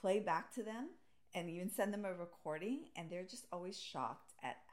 play 0.00 0.20
back 0.20 0.54
to 0.54 0.62
them 0.62 0.90
and 1.34 1.50
even 1.50 1.68
send 1.68 1.92
them 1.92 2.04
a 2.04 2.14
recording, 2.14 2.90
and 2.96 3.10
they're 3.10 3.24
just 3.24 3.46
always 3.52 3.78
shocked 3.78 4.31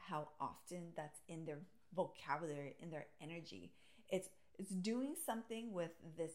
how 0.10 0.30
often 0.40 0.92
that's 0.96 1.20
in 1.28 1.46
their 1.46 1.60
vocabulary, 1.96 2.76
in 2.82 2.90
their 2.90 3.06
energy. 3.22 3.72
It's 4.10 4.30
it's 4.58 4.72
doing 4.72 5.16
something 5.26 5.74
with 5.74 5.92
this 6.18 6.32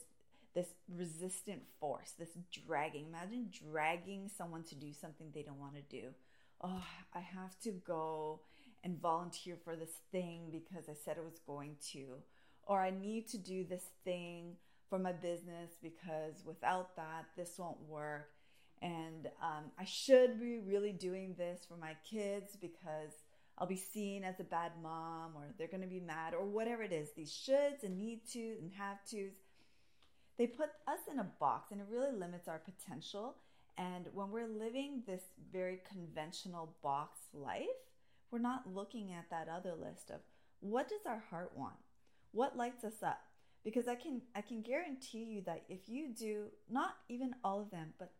this 0.54 0.68
resistant 0.88 1.62
force, 1.80 2.12
this 2.18 2.30
dragging. 2.66 3.06
Imagine 3.08 3.50
dragging 3.70 4.30
someone 4.36 4.62
to 4.64 4.74
do 4.74 4.92
something 4.92 5.26
they 5.34 5.42
don't 5.42 5.58
want 5.58 5.74
to 5.74 5.82
do. 6.00 6.08
Oh, 6.62 6.84
I 7.12 7.20
have 7.20 7.58
to 7.60 7.72
go 7.72 8.40
and 8.84 9.00
volunteer 9.00 9.56
for 9.64 9.74
this 9.74 9.96
thing 10.12 10.50
because 10.52 10.88
I 10.88 10.94
said 10.94 11.16
I 11.18 11.24
was 11.24 11.40
going 11.46 11.76
to. 11.92 12.04
Or 12.66 12.80
I 12.80 12.90
need 12.90 13.26
to 13.28 13.38
do 13.38 13.64
this 13.64 13.84
thing 14.04 14.56
for 14.88 14.98
my 14.98 15.12
business 15.12 15.72
because 15.82 16.44
without 16.46 16.94
that, 16.96 17.26
this 17.36 17.58
won't 17.58 17.80
work. 17.88 18.30
And 18.80 19.26
um, 19.42 19.72
I 19.78 19.84
should 19.84 20.38
be 20.38 20.58
really 20.58 20.92
doing 20.92 21.34
this 21.36 21.62
for 21.66 21.76
my 21.76 21.96
kids 22.08 22.56
because 22.60 23.23
I'll 23.58 23.66
be 23.66 23.76
seen 23.76 24.24
as 24.24 24.40
a 24.40 24.44
bad 24.44 24.72
mom 24.82 25.32
or 25.36 25.54
they're 25.56 25.68
going 25.68 25.82
to 25.82 25.86
be 25.86 26.00
mad 26.00 26.34
or 26.34 26.44
whatever 26.44 26.82
it 26.82 26.92
is. 26.92 27.10
These 27.12 27.32
shoulds 27.32 27.84
and 27.84 27.98
need 27.98 28.22
tos 28.26 28.58
and 28.60 28.72
have 28.72 28.98
tos 29.08 29.32
they 30.36 30.48
put 30.48 30.70
us 30.88 30.98
in 31.08 31.20
a 31.20 31.30
box 31.38 31.70
and 31.70 31.80
it 31.80 31.86
really 31.88 32.10
limits 32.10 32.48
our 32.48 32.58
potential. 32.58 33.36
And 33.78 34.08
when 34.12 34.30
we're 34.30 34.48
living 34.48 35.02
this 35.06 35.22
very 35.52 35.80
conventional 35.88 36.74
box 36.82 37.18
life, 37.32 37.62
we're 38.32 38.40
not 38.40 38.66
looking 38.66 39.12
at 39.12 39.30
that 39.30 39.48
other 39.48 39.74
list 39.74 40.10
of 40.10 40.20
what 40.58 40.88
does 40.88 41.06
our 41.06 41.22
heart 41.30 41.52
want? 41.54 41.76
What 42.32 42.56
lights 42.56 42.82
us 42.82 43.02
up? 43.02 43.20
because 43.64 43.88
I 43.88 43.94
can 43.94 44.20
I 44.36 44.42
can 44.42 44.60
guarantee 44.60 45.24
you 45.24 45.42
that 45.46 45.64
if 45.68 45.88
you 45.88 46.08
do 46.16 46.44
not 46.70 46.96
even 47.08 47.34
all 47.42 47.60
of 47.60 47.70
them, 47.70 47.94
but 47.98 48.12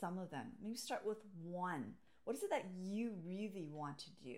some 0.00 0.18
of 0.18 0.30
them, 0.30 0.52
maybe 0.62 0.76
start 0.76 1.04
with 1.04 1.18
one. 1.42 1.94
What 2.24 2.36
is 2.36 2.42
it 2.42 2.50
that 2.50 2.66
you 2.80 3.12
really 3.24 3.66
want 3.68 3.98
to 3.98 4.10
do? 4.22 4.36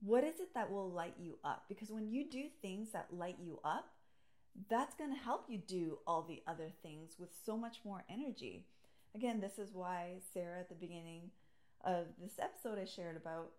What 0.00 0.24
is 0.24 0.40
it 0.40 0.54
that 0.54 0.70
will 0.70 0.90
light 0.90 1.14
you 1.20 1.38
up? 1.44 1.64
Because 1.68 1.90
when 1.90 2.08
you 2.08 2.28
do 2.28 2.44
things 2.62 2.92
that 2.92 3.08
light 3.12 3.36
you 3.42 3.60
up, 3.64 3.90
that's 4.68 4.94
going 4.94 5.10
to 5.10 5.22
help 5.22 5.44
you 5.48 5.58
do 5.58 5.98
all 6.06 6.22
the 6.22 6.42
other 6.46 6.72
things 6.82 7.16
with 7.18 7.30
so 7.44 7.56
much 7.56 7.78
more 7.84 8.04
energy. 8.10 8.66
Again, 9.14 9.40
this 9.40 9.58
is 9.58 9.74
why 9.74 10.20
Sarah 10.32 10.60
at 10.60 10.68
the 10.68 10.74
beginning 10.74 11.30
of 11.84 12.06
this 12.20 12.38
episode 12.38 12.78
I 12.78 12.84
shared 12.84 13.16
about 13.16 13.50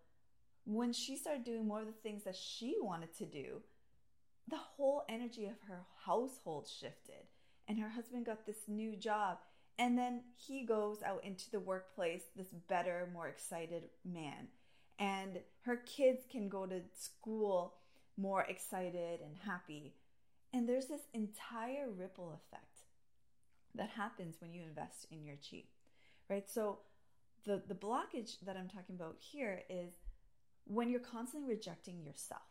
when 0.65 0.93
she 0.93 1.15
started 1.15 1.43
doing 1.43 1.67
more 1.67 1.81
of 1.81 1.87
the 1.87 1.91
things 1.91 2.23
that 2.23 2.35
she 2.35 2.75
wanted 2.79 3.15
to 3.17 3.25
do, 3.25 3.61
the 4.47 4.57
whole 4.57 5.03
energy 5.09 5.45
of 5.45 5.59
her 5.67 5.81
household 6.05 6.67
shifted. 6.67 7.27
And 7.67 7.79
her 7.79 7.89
husband 7.89 8.25
got 8.25 8.45
this 8.45 8.67
new 8.67 8.95
job. 8.95 9.37
And 9.79 9.97
then 9.97 10.21
he 10.35 10.65
goes 10.65 11.01
out 11.03 11.23
into 11.23 11.49
the 11.49 11.59
workplace, 11.59 12.23
this 12.35 12.53
better, 12.67 13.09
more 13.13 13.27
excited 13.27 13.89
man. 14.03 14.47
And 15.01 15.39
her 15.61 15.77
kids 15.77 16.25
can 16.31 16.47
go 16.47 16.67
to 16.67 16.79
school 16.93 17.73
more 18.17 18.43
excited 18.43 19.19
and 19.19 19.35
happy. 19.35 19.95
And 20.53 20.69
there's 20.69 20.85
this 20.85 21.01
entire 21.15 21.89
ripple 21.89 22.31
effect 22.33 22.83
that 23.73 23.89
happens 23.89 24.35
when 24.39 24.53
you 24.53 24.61
invest 24.61 25.07
in 25.11 25.25
your 25.25 25.37
chi, 25.37 25.63
right? 26.29 26.47
So 26.47 26.79
the, 27.45 27.63
the 27.67 27.73
blockage 27.73 28.39
that 28.45 28.55
I'm 28.55 28.67
talking 28.67 28.95
about 28.95 29.15
here 29.19 29.63
is 29.71 29.93
when 30.65 30.87
you're 30.87 30.99
constantly 30.99 31.49
rejecting 31.49 32.03
yourself, 32.03 32.41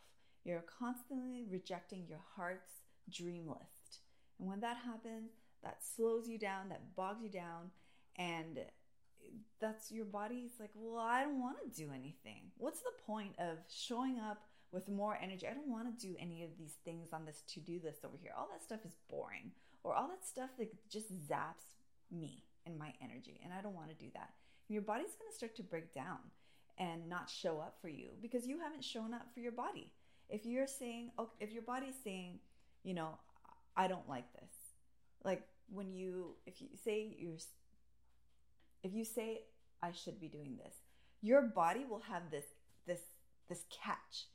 you're 0.43 0.65
constantly 0.77 1.45
rejecting 1.49 2.05
your 2.09 2.21
heart's 2.35 2.81
dream 3.09 3.47
list. 3.47 3.99
And 4.39 4.49
when 4.49 4.59
that 4.59 4.77
happens, 4.77 5.31
that 5.63 5.77
slows 5.95 6.27
you 6.27 6.37
down, 6.37 6.67
that 6.69 6.95
bogs 6.97 7.23
you 7.23 7.29
down, 7.29 7.71
and 8.17 8.59
that's 9.59 9.91
your 9.91 10.05
body's 10.05 10.51
like, 10.59 10.71
well, 10.75 11.03
I 11.03 11.23
don't 11.23 11.39
want 11.39 11.57
to 11.63 11.77
do 11.83 11.91
anything. 11.93 12.51
What's 12.57 12.79
the 12.81 12.91
point 13.05 13.33
of 13.39 13.57
showing 13.69 14.19
up 14.19 14.41
with 14.71 14.89
more 14.89 15.17
energy? 15.21 15.47
I 15.47 15.53
don't 15.53 15.69
want 15.69 15.87
to 15.87 16.07
do 16.07 16.15
any 16.19 16.43
of 16.43 16.49
these 16.57 16.75
things 16.83 17.09
on 17.13 17.25
this 17.25 17.43
to 17.53 17.59
do 17.59 17.79
list 17.83 18.03
over 18.03 18.17
here. 18.21 18.31
All 18.37 18.49
that 18.51 18.63
stuff 18.63 18.85
is 18.85 18.95
boring, 19.09 19.51
or 19.83 19.93
all 19.93 20.07
that 20.07 20.25
stuff 20.25 20.49
that 20.57 20.71
just 20.89 21.13
zaps 21.27 21.77
me 22.11 22.43
and 22.65 22.77
my 22.77 22.93
energy, 23.01 23.39
and 23.43 23.53
I 23.53 23.61
don't 23.61 23.75
want 23.75 23.89
to 23.89 23.95
do 23.95 24.11
that. 24.13 24.29
And 24.67 24.73
your 24.73 24.83
body's 24.83 25.15
going 25.15 25.29
to 25.29 25.35
start 25.35 25.55
to 25.57 25.63
break 25.63 25.93
down 25.93 26.19
and 26.77 27.07
not 27.07 27.29
show 27.29 27.59
up 27.59 27.75
for 27.81 27.89
you 27.89 28.09
because 28.21 28.47
you 28.47 28.59
haven't 28.59 28.83
shown 28.83 29.13
up 29.13 29.27
for 29.33 29.39
your 29.39 29.51
body. 29.51 29.91
If 30.29 30.45
you're 30.45 30.67
saying, 30.67 31.11
okay, 31.19 31.31
if 31.39 31.51
your 31.51 31.63
body's 31.63 31.95
saying, 32.03 32.39
you 32.83 32.93
know, 32.93 33.17
I 33.75 33.87
don't 33.87 34.07
like 34.07 34.31
this, 34.33 34.53
like 35.23 35.43
when 35.71 35.93
you, 35.93 36.35
if 36.45 36.61
you 36.61 36.67
say 36.83 37.15
you're, 37.19 37.37
if 38.83 38.93
you 38.93 39.05
say 39.05 39.41
I 39.81 39.91
should 39.91 40.19
be 40.19 40.27
doing 40.27 40.57
this, 40.57 40.75
your 41.21 41.41
body 41.41 41.85
will 41.89 42.01
have 42.01 42.31
this, 42.31 42.45
this, 42.87 43.01
this 43.49 43.63
catch. 43.69 44.27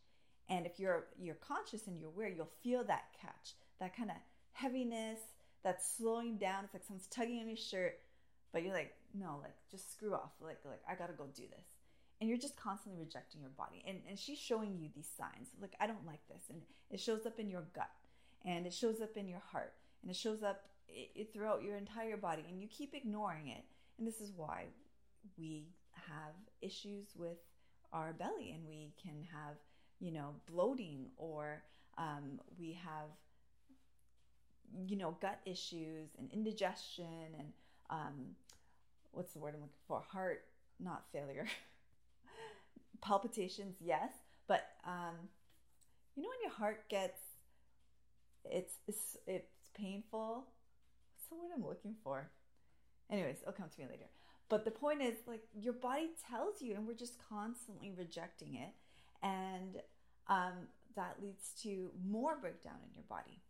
And 0.48 0.66
if 0.66 0.78
you're 0.78 1.06
you're 1.18 1.35
conscious 1.35 1.87
and 1.87 1.98
you're 1.98 2.09
aware, 2.09 2.28
you'll 2.28 2.48
feel 2.62 2.85
that 2.85 3.06
catch, 3.20 3.54
that 3.80 3.96
kind 3.96 4.11
of 4.11 4.16
heaviness, 4.52 5.18
that 5.64 5.82
slowing 5.82 6.38
down. 6.38 6.64
It's 6.64 6.74
like 6.74 6.85
someone's 6.85 7.09
tugging 7.09 7.40
on 7.40 7.48
your 7.48 7.56
shirt, 7.56 7.98
but 8.52 8.62
you're 8.62 8.72
like, 8.72 8.94
no, 9.12 9.38
like 9.42 9.56
just 9.70 9.92
screw 9.92 10.14
off. 10.14 10.30
Like 10.40 10.59
like 10.64 10.82
I 10.88 10.94
gotta 10.94 11.14
go 11.14 11.26
do 11.35 11.42
this. 11.42 11.66
And 12.20 12.30
you're 12.30 12.38
just 12.38 12.56
constantly 12.56 12.98
rejecting 12.98 13.42
your 13.42 13.50
body. 13.50 13.85
And, 13.87 13.98
and 14.09 14.18
she's 14.18 14.38
showing 14.38 14.78
you 14.78 14.88
these 14.94 15.09
signs. 15.18 15.48
Like 15.61 15.74
i 15.80 15.87
don't 15.87 16.06
like 16.06 16.26
this. 16.28 16.44
And 16.48 16.62
it 16.90 17.00
shows 17.00 17.26
up 17.26 17.38
in 17.38 17.50
your 17.50 17.64
gut. 17.74 17.90
And 18.44 18.66
it 18.66 18.72
shows 18.72 19.02
up 19.02 19.16
in 19.16 19.28
your 19.28 19.42
heart. 19.50 19.74
And 20.00 20.11
it 20.11 20.16
shows 20.16 20.42
up 20.42 20.62
it, 20.88 21.11
it 21.14 21.35
throughout 21.35 21.62
your 21.62 21.76
entire 21.76 22.16
body. 22.16 22.44
And 22.48 22.61
you 22.61 22.68
keep 22.68 22.94
ignoring 22.94 23.48
it 23.48 23.64
and 23.98 24.06
this 24.06 24.20
is 24.20 24.32
why 24.37 24.64
we 25.38 25.68
have 25.92 26.35
issues 26.61 27.09
with 27.16 27.38
our 27.92 28.12
belly 28.12 28.52
and 28.52 28.66
we 28.66 28.92
can 29.02 29.22
have 29.32 29.56
you 30.00 30.12
know 30.12 30.35
bloating 30.50 31.06
or 31.16 31.62
um, 31.98 32.40
we 32.59 32.72
have 32.72 33.09
you 34.87 34.96
know 34.96 35.16
gut 35.20 35.40
issues 35.46 36.11
and 36.18 36.30
indigestion 36.32 37.35
and 37.38 37.48
um, 37.90 38.35
what's 39.12 39.32
the 39.32 39.38
word 39.38 39.54
i'm 39.54 39.61
looking 39.61 39.76
for 39.87 40.02
heart 40.12 40.44
not 40.78 41.04
failure 41.12 41.46
palpitations, 43.00 43.76
yes, 43.80 44.11
but 44.48 44.68
um, 44.85 45.14
you 46.14 46.22
know 46.22 46.28
when 46.28 46.42
your 46.42 46.52
heart 46.52 46.88
gets 46.88 47.20
it's 48.44 48.74
it's, 48.87 49.16
it's 49.26 49.70
painful. 49.74 50.44
What's 51.14 51.28
the 51.28 51.37
word 51.37 51.50
I'm 51.54 51.66
looking 51.66 51.94
for? 52.02 52.30
Anyways, 53.10 53.38
it'll 53.42 53.52
come 53.52 53.68
to 53.68 53.80
me 53.80 53.86
later. 53.90 54.06
But 54.48 54.64
the 54.64 54.70
point 54.70 55.02
is, 55.02 55.14
like, 55.26 55.42
your 55.58 55.72
body 55.72 56.10
tells 56.28 56.62
you, 56.62 56.74
and 56.74 56.86
we're 56.86 56.94
just 56.94 57.18
constantly 57.28 57.92
rejecting 57.96 58.54
it, 58.54 58.70
and 59.22 59.76
um, 60.28 60.68
that 60.94 61.16
leads 61.20 61.50
to 61.62 61.90
more 62.08 62.36
breakdown 62.40 62.76
in 62.88 62.94
your 62.94 63.04
body, 63.08 63.40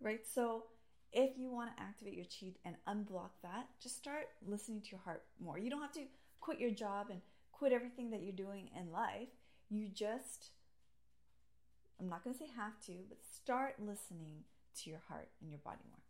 right? 0.00 0.20
So, 0.26 0.64
if 1.12 1.38
you 1.38 1.50
want 1.50 1.74
to 1.74 1.82
activate 1.82 2.14
your 2.14 2.24
chi 2.24 2.52
and 2.64 2.74
unblock 2.88 3.30
that, 3.42 3.68
just 3.80 3.96
start 3.96 4.28
listening 4.44 4.80
to 4.80 4.90
your 4.90 5.00
heart 5.00 5.22
more. 5.40 5.58
You 5.58 5.70
don't 5.70 5.80
have 5.80 5.92
to 5.92 6.04
quit 6.40 6.58
your 6.58 6.72
job 6.72 7.06
and 7.10 7.20
quit 7.52 7.72
everything 7.72 8.10
that 8.10 8.22
you're 8.22 8.32
doing 8.32 8.68
in 8.78 8.90
life. 8.90 9.28
You 9.70 9.88
just, 9.88 10.50
I'm 12.00 12.08
not 12.08 12.24
going 12.24 12.34
to 12.34 12.40
say 12.40 12.50
have 12.56 12.78
to, 12.86 12.92
but 13.08 13.18
start 13.24 13.76
listening 13.78 14.42
to 14.82 14.90
your 14.90 15.00
heart 15.08 15.28
and 15.40 15.50
your 15.50 15.60
body 15.60 15.84
more. 15.88 16.03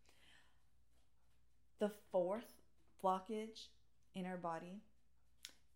The 1.84 1.92
fourth 2.10 2.62
blockage 3.04 3.66
in 4.14 4.24
our 4.24 4.38
body, 4.38 4.80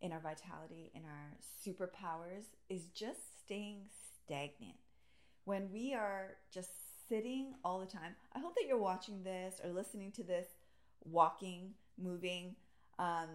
in 0.01 0.11
our 0.11 0.21
vitality, 0.21 0.91
in 0.95 1.03
our 1.05 1.37
superpowers 1.63 2.45
is 2.71 2.85
just 2.95 3.21
staying 3.45 3.83
stagnant. 4.25 4.79
When 5.45 5.71
we 5.71 5.93
are 5.93 6.37
just 6.51 6.71
sitting 7.11 7.53
all 7.63 7.79
the 7.79 7.85
time, 7.85 8.15
I 8.35 8.39
hope 8.39 8.55
that 8.55 8.65
you're 8.67 8.79
watching 8.79 9.23
this 9.23 9.61
or 9.63 9.71
listening 9.71 10.11
to 10.13 10.23
this, 10.23 10.47
walking, 11.05 11.75
moving, 11.99 12.57
um, 12.99 13.29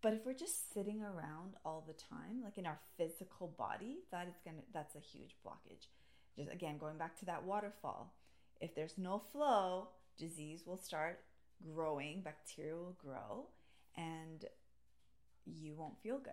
but 0.00 0.12
if 0.12 0.24
we're 0.24 0.34
just 0.34 0.72
sitting 0.72 1.02
around 1.02 1.54
all 1.64 1.84
the 1.84 1.94
time, 1.94 2.44
like 2.44 2.58
in 2.58 2.66
our 2.66 2.78
physical 2.96 3.48
body, 3.58 4.04
that 4.12 4.28
is 4.28 4.36
gonna 4.44 4.62
that's 4.72 4.94
a 4.94 5.00
huge 5.00 5.34
blockage. 5.44 5.88
Just 6.36 6.52
again, 6.52 6.78
going 6.78 6.96
back 6.96 7.18
to 7.18 7.24
that 7.24 7.42
waterfall. 7.42 8.14
If 8.60 8.76
there's 8.76 8.98
no 8.98 9.18
flow, 9.32 9.88
disease 10.16 10.62
will 10.64 10.78
start 10.78 11.18
growing, 11.74 12.22
bacteria 12.22 12.76
will 12.76 12.96
grow, 12.98 13.46
and 13.96 14.44
you 15.44 15.74
won't 15.74 16.00
feel 16.02 16.18
good. 16.18 16.32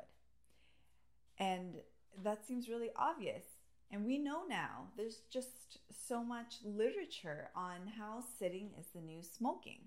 And 1.38 1.76
that 2.24 2.46
seems 2.46 2.70
really 2.70 2.90
obvious. 2.96 3.44
And 3.92 4.06
we 4.06 4.18
know 4.18 4.44
now 4.48 4.88
there's 4.98 5.22
just 5.32 5.80
so 6.08 6.24
much 6.24 6.56
literature 6.64 7.50
on 7.56 7.92
how 7.98 8.24
sitting 8.40 8.72
is 8.80 8.88
the 8.94 9.02
new 9.02 9.22
smoking. 9.22 9.80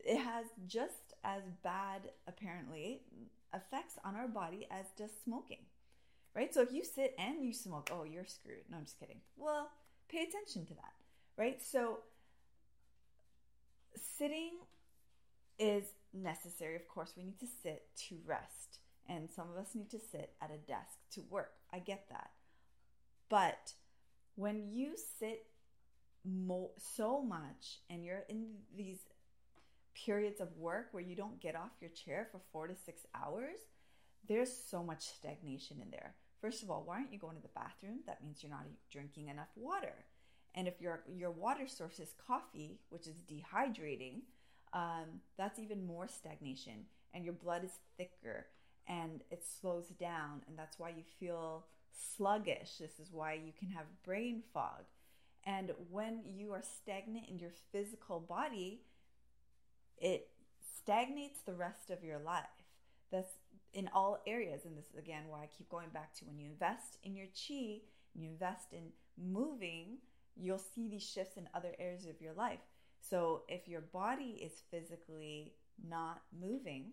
It 0.00 0.18
has 0.18 0.46
just 0.66 1.14
as 1.24 1.42
bad, 1.62 2.10
apparently, 2.26 3.02
effects 3.54 3.98
on 4.04 4.14
our 4.14 4.28
body 4.28 4.66
as 4.70 4.86
does 4.96 5.10
smoking. 5.24 5.64
Right? 6.34 6.52
So 6.52 6.60
if 6.60 6.72
you 6.72 6.84
sit 6.84 7.14
and 7.18 7.42
you 7.42 7.52
smoke, 7.52 7.90
oh, 7.92 8.04
you're 8.04 8.26
screwed. 8.26 8.64
No, 8.70 8.76
I'm 8.76 8.84
just 8.84 9.00
kidding. 9.00 9.20
Well, 9.36 9.70
pay 10.08 10.22
attention 10.22 10.66
to 10.66 10.74
that. 10.74 10.92
Right? 11.38 11.62
So 11.62 12.00
sitting 14.18 14.52
is 15.58 15.84
necessary. 16.12 16.76
Of 16.76 16.88
course, 16.88 17.14
we 17.16 17.24
need 17.24 17.40
to 17.40 17.46
sit 17.62 17.84
to 18.08 18.16
rest. 18.24 18.78
And 19.08 19.30
some 19.30 19.48
of 19.50 19.56
us 19.56 19.74
need 19.74 19.90
to 19.90 20.00
sit 20.00 20.32
at 20.42 20.50
a 20.50 20.58
desk 20.58 20.98
to 21.12 21.22
work. 21.30 21.52
I 21.72 21.78
get 21.78 22.06
that. 22.10 22.30
But 23.28 23.74
when 24.34 24.68
you 24.70 24.94
sit 25.18 25.46
mo- 26.24 26.72
so 26.76 27.22
much 27.22 27.80
and 27.88 28.04
you're 28.04 28.24
in 28.28 28.46
these 28.76 28.98
periods 29.94 30.40
of 30.40 30.56
work 30.56 30.88
where 30.90 31.02
you 31.02 31.16
don't 31.16 31.40
get 31.40 31.56
off 31.56 31.70
your 31.80 31.90
chair 31.90 32.28
for 32.30 32.40
four 32.52 32.66
to 32.66 32.74
six 32.74 33.02
hours, 33.14 33.58
there's 34.28 34.52
so 34.52 34.82
much 34.82 35.04
stagnation 35.04 35.78
in 35.80 35.90
there. 35.90 36.14
First 36.40 36.62
of 36.62 36.70
all, 36.70 36.82
why 36.84 36.96
aren't 36.96 37.12
you 37.12 37.18
going 37.18 37.36
to 37.36 37.42
the 37.42 37.48
bathroom? 37.54 38.00
That 38.06 38.22
means 38.22 38.42
you're 38.42 38.50
not 38.50 38.66
drinking 38.90 39.28
enough 39.28 39.48
water. 39.56 40.04
And 40.56 40.66
if 40.66 40.80
your 40.80 41.02
your 41.14 41.30
water 41.30 41.66
source 41.68 42.00
is 42.00 42.14
coffee, 42.26 42.80
which 42.88 43.06
is 43.06 43.16
dehydrating, 43.30 44.22
um, 44.72 45.20
that's 45.36 45.58
even 45.58 45.86
more 45.86 46.08
stagnation. 46.08 46.86
And 47.14 47.24
your 47.24 47.34
blood 47.34 47.64
is 47.64 47.78
thicker 47.96 48.46
and 48.88 49.22
it 49.30 49.44
slows 49.60 49.88
down, 49.88 50.42
and 50.46 50.56
that's 50.56 50.78
why 50.78 50.90
you 50.90 51.02
feel 51.18 51.66
sluggish. 52.16 52.76
This 52.78 52.98
is 53.00 53.12
why 53.12 53.34
you 53.34 53.52
can 53.58 53.68
have 53.70 53.86
brain 54.04 54.42
fog. 54.52 54.84
And 55.44 55.72
when 55.90 56.20
you 56.24 56.52
are 56.52 56.62
stagnant 56.62 57.28
in 57.28 57.38
your 57.38 57.50
physical 57.72 58.20
body, 58.20 58.82
it 59.98 60.28
stagnates 60.82 61.40
the 61.40 61.54
rest 61.54 61.90
of 61.90 62.04
your 62.04 62.18
life. 62.18 62.44
That's 63.10 63.32
in 63.72 63.88
all 63.92 64.20
areas. 64.26 64.64
And 64.64 64.76
this 64.76 64.86
is 64.92 64.98
again 64.98 65.24
why 65.28 65.42
I 65.42 65.48
keep 65.56 65.68
going 65.68 65.90
back 65.92 66.14
to 66.16 66.24
when 66.24 66.38
you 66.38 66.46
invest 66.46 66.98
in 67.02 67.14
your 67.14 67.26
chi, 67.26 67.80
you 68.14 68.28
invest 68.28 68.72
in 68.72 68.90
moving, 69.16 69.98
you'll 70.36 70.58
see 70.74 70.88
these 70.88 71.08
shifts 71.08 71.36
in 71.36 71.48
other 71.54 71.74
areas 71.78 72.06
of 72.06 72.20
your 72.20 72.34
life. 72.34 72.60
So 73.00 73.42
if 73.48 73.68
your 73.68 73.80
body 73.80 74.40
is 74.42 74.62
physically 74.70 75.54
not 75.88 76.22
moving 76.38 76.92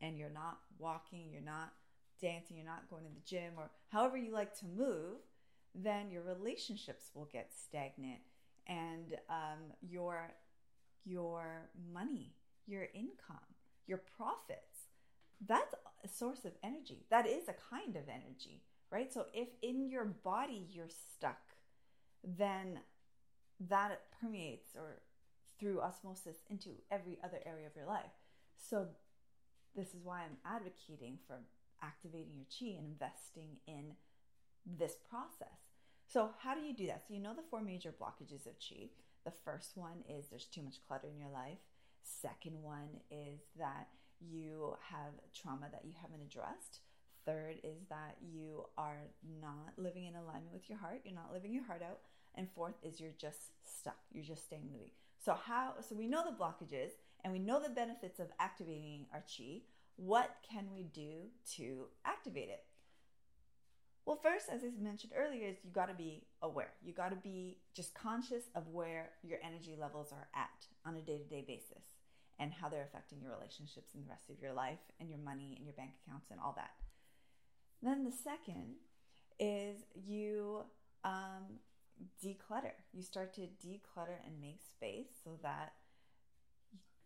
and 0.00 0.16
you're 0.18 0.30
not 0.30 0.58
walking, 0.78 1.30
you're 1.30 1.42
not 1.42 1.72
dancing, 2.20 2.56
you're 2.56 2.66
not 2.66 2.88
going 2.88 3.04
to 3.04 3.10
the 3.10 3.26
gym, 3.26 3.52
or 3.56 3.70
however 3.88 4.16
you 4.16 4.32
like 4.32 4.56
to 4.58 4.66
move, 4.66 5.18
then 5.74 6.10
your 6.10 6.22
relationships 6.22 7.10
will 7.14 7.28
get 7.32 7.52
stagnant 7.52 8.20
and 8.66 9.16
um, 9.28 9.72
your 9.80 10.30
your 11.04 11.68
money, 11.92 12.32
your 12.66 12.86
income, 12.94 13.38
your 13.86 14.00
profits. 14.16 14.86
That's 15.44 15.74
a 16.04 16.08
source 16.08 16.44
of 16.44 16.52
energy. 16.62 17.04
That 17.10 17.26
is 17.26 17.48
a 17.48 17.54
kind 17.74 17.96
of 17.96 18.08
energy, 18.08 18.62
right? 18.90 19.12
So 19.12 19.26
if 19.34 19.48
in 19.62 19.88
your 19.88 20.04
body 20.04 20.68
you're 20.70 20.88
stuck, 20.88 21.40
then 22.24 22.80
that 23.68 24.00
permeates 24.20 24.74
or 24.76 25.00
through 25.58 25.80
osmosis 25.80 26.36
into 26.50 26.70
every 26.90 27.18
other 27.22 27.38
area 27.46 27.66
of 27.66 27.76
your 27.76 27.86
life. 27.86 28.12
So 28.56 28.86
this 29.76 29.88
is 29.88 30.04
why 30.04 30.22
I'm 30.22 30.38
advocating 30.44 31.18
for 31.26 31.40
activating 31.82 32.34
your 32.36 32.46
chi 32.46 32.76
and 32.78 32.86
investing 32.86 33.58
in 33.66 33.94
this 34.66 34.96
process. 35.08 35.58
So, 36.06 36.30
how 36.38 36.54
do 36.54 36.60
you 36.60 36.74
do 36.74 36.86
that? 36.86 37.04
So, 37.06 37.14
you 37.14 37.20
know 37.20 37.34
the 37.34 37.42
four 37.50 37.62
major 37.62 37.92
blockages 37.92 38.46
of 38.46 38.58
chi. 38.60 38.90
The 39.24 39.32
first 39.44 39.76
one 39.76 40.04
is 40.08 40.26
there's 40.26 40.46
too 40.46 40.62
much 40.62 40.84
clutter 40.86 41.08
in 41.08 41.18
your 41.18 41.30
life. 41.30 41.58
Second 42.02 42.62
one 42.62 43.00
is 43.10 43.40
that 43.58 43.88
you 44.20 44.76
have 44.90 45.14
trauma 45.34 45.66
that 45.72 45.84
you 45.84 45.92
haven't 46.00 46.22
addressed. 46.22 46.80
Third 47.24 47.56
is 47.62 47.86
that 47.88 48.16
you 48.20 48.64
are 48.76 49.08
not 49.40 49.72
living 49.76 50.06
in 50.06 50.16
alignment 50.16 50.52
with 50.52 50.68
your 50.68 50.78
heart. 50.78 51.02
You're 51.04 51.14
not 51.14 51.32
living 51.32 51.52
your 51.52 51.64
heart 51.64 51.82
out. 51.82 52.00
And 52.34 52.48
fourth 52.54 52.74
is 52.82 53.00
you're 53.00 53.10
just 53.18 53.38
stuck. 53.62 53.98
You're 54.12 54.24
just 54.24 54.44
staying 54.44 54.68
moving. 54.72 54.90
So 55.24 55.34
how 55.34 55.74
so 55.86 55.94
we 55.94 56.06
know 56.06 56.24
the 56.24 56.36
blockages 56.36 56.92
and 57.22 57.32
we 57.32 57.38
know 57.38 57.60
the 57.62 57.68
benefits 57.68 58.18
of 58.18 58.28
activating 58.40 59.06
our 59.12 59.22
chi. 59.36 59.62
What 59.96 60.36
can 60.50 60.68
we 60.74 60.84
do 60.84 61.28
to 61.56 61.86
activate 62.04 62.48
it? 62.48 62.64
Well, 64.04 64.18
first, 64.20 64.46
as 64.50 64.62
I 64.64 64.70
mentioned 64.82 65.12
earlier, 65.16 65.46
is 65.46 65.58
you 65.62 65.70
got 65.70 65.88
to 65.88 65.94
be 65.94 66.24
aware. 66.40 66.72
You 66.82 66.92
got 66.92 67.10
to 67.10 67.16
be 67.16 67.58
just 67.72 67.94
conscious 67.94 68.44
of 68.56 68.66
where 68.68 69.10
your 69.22 69.38
energy 69.44 69.76
levels 69.78 70.10
are 70.12 70.26
at 70.34 70.66
on 70.84 70.96
a 70.96 71.02
day-to-day 71.02 71.44
basis 71.46 71.84
and 72.40 72.52
how 72.52 72.68
they're 72.68 72.82
affecting 72.82 73.20
your 73.20 73.30
relationships 73.30 73.94
and 73.94 74.04
the 74.04 74.08
rest 74.08 74.28
of 74.28 74.40
your 74.40 74.52
life 74.52 74.80
and 74.98 75.08
your 75.08 75.20
money 75.20 75.54
and 75.56 75.64
your 75.64 75.74
bank 75.74 75.92
accounts 76.04 76.32
and 76.32 76.40
all 76.40 76.54
that. 76.56 76.72
Then 77.80 78.04
the 78.04 78.10
second 78.10 78.74
is 79.38 79.84
you 79.94 80.64
um, 81.04 81.60
declutter. 82.24 82.72
You 82.92 83.02
start 83.02 83.34
to 83.34 83.42
declutter 83.42 84.18
and 84.26 84.40
make 84.40 84.60
space 84.62 85.08
so 85.24 85.38
that 85.42 85.72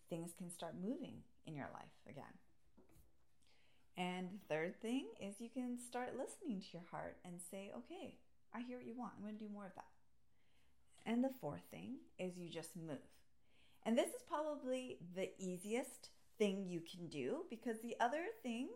things 0.09 0.33
can 0.37 0.51
start 0.51 0.75
moving 0.81 1.23
in 1.47 1.55
your 1.55 1.69
life 1.73 1.97
again. 2.09 2.25
And 3.97 4.29
the 4.29 4.55
third 4.55 4.81
thing 4.81 5.07
is 5.21 5.41
you 5.41 5.49
can 5.49 5.79
start 5.79 6.19
listening 6.19 6.61
to 6.61 6.67
your 6.73 6.85
heart 6.91 7.17
and 7.25 7.41
say, 7.51 7.73
okay, 7.77 8.17
I 8.55 8.61
hear 8.61 8.77
what 8.77 8.87
you 8.87 8.95
want. 8.97 9.13
I'm 9.17 9.23
going 9.23 9.39
to 9.39 9.45
do 9.45 9.53
more 9.53 9.67
of 9.67 9.75
that. 9.75 9.85
And 11.07 11.25
the 11.25 11.31
fourth 11.41 11.63
thing 11.71 11.97
is 12.19 12.37
you 12.37 12.51
just 12.51 12.77
move. 12.77 12.99
And 13.85 13.97
this 13.97 14.09
is 14.09 14.23
probably 14.29 14.99
the 15.15 15.31
easiest 15.39 16.11
thing 16.39 16.67
you 16.67 16.81
can 16.81 17.07
do 17.09 17.45
because 17.49 17.81
the 17.81 17.97
other 18.01 18.25
things 18.43 18.73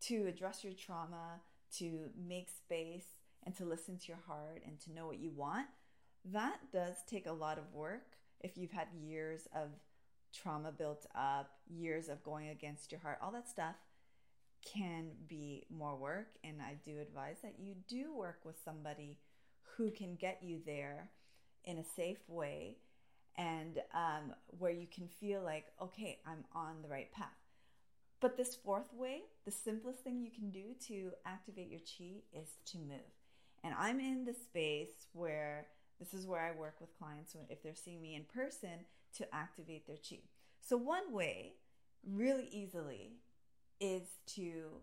to 0.00 0.26
address 0.26 0.64
your 0.64 0.72
trauma, 0.72 1.40
to 1.76 2.08
make 2.16 2.48
space, 2.48 3.17
and 3.44 3.56
to 3.56 3.64
listen 3.64 3.98
to 3.98 4.08
your 4.08 4.20
heart 4.26 4.62
and 4.66 4.78
to 4.80 4.92
know 4.92 5.06
what 5.06 5.18
you 5.18 5.30
want, 5.30 5.66
that 6.32 6.58
does 6.72 6.96
take 7.06 7.26
a 7.26 7.32
lot 7.32 7.58
of 7.58 7.72
work 7.72 8.18
if 8.40 8.56
you've 8.56 8.72
had 8.72 8.88
years 9.00 9.48
of 9.54 9.68
trauma 10.32 10.72
built 10.72 11.06
up, 11.14 11.50
years 11.66 12.08
of 12.08 12.22
going 12.22 12.48
against 12.48 12.92
your 12.92 13.00
heart, 13.00 13.18
all 13.22 13.32
that 13.32 13.48
stuff 13.48 13.76
can 14.64 15.10
be 15.28 15.64
more 15.70 15.96
work. 15.96 16.28
And 16.44 16.60
I 16.60 16.76
do 16.84 17.00
advise 17.00 17.36
that 17.42 17.54
you 17.58 17.74
do 17.88 18.14
work 18.14 18.40
with 18.44 18.56
somebody 18.64 19.18
who 19.76 19.90
can 19.90 20.16
get 20.16 20.40
you 20.42 20.60
there 20.64 21.10
in 21.64 21.78
a 21.78 21.84
safe 21.84 22.28
way 22.28 22.76
and 23.36 23.80
um, 23.94 24.34
where 24.58 24.72
you 24.72 24.86
can 24.92 25.08
feel 25.08 25.42
like, 25.42 25.66
okay, 25.80 26.18
I'm 26.26 26.44
on 26.52 26.82
the 26.82 26.88
right 26.88 27.12
path. 27.12 27.28
But 28.20 28.36
this 28.36 28.56
fourth 28.56 28.92
way, 28.92 29.22
the 29.44 29.52
simplest 29.52 30.00
thing 30.00 30.20
you 30.20 30.30
can 30.30 30.50
do 30.50 30.74
to 30.88 31.12
activate 31.24 31.70
your 31.70 31.80
chi 31.80 32.22
is 32.32 32.48
to 32.66 32.78
move. 32.78 33.17
And 33.68 33.76
I'm 33.78 34.00
in 34.00 34.24
the 34.24 34.32
space 34.32 35.08
where 35.12 35.66
this 36.00 36.14
is 36.14 36.26
where 36.26 36.40
I 36.40 36.58
work 36.58 36.76
with 36.80 36.88
clients 36.98 37.36
if 37.50 37.62
they're 37.62 37.74
seeing 37.74 38.00
me 38.00 38.14
in 38.14 38.22
person 38.24 38.86
to 39.18 39.34
activate 39.34 39.86
their 39.86 39.98
chi. 39.98 40.20
So 40.66 40.78
one 40.78 41.12
way, 41.12 41.52
really 42.02 42.48
easily, 42.50 43.18
is 43.78 44.04
to 44.36 44.80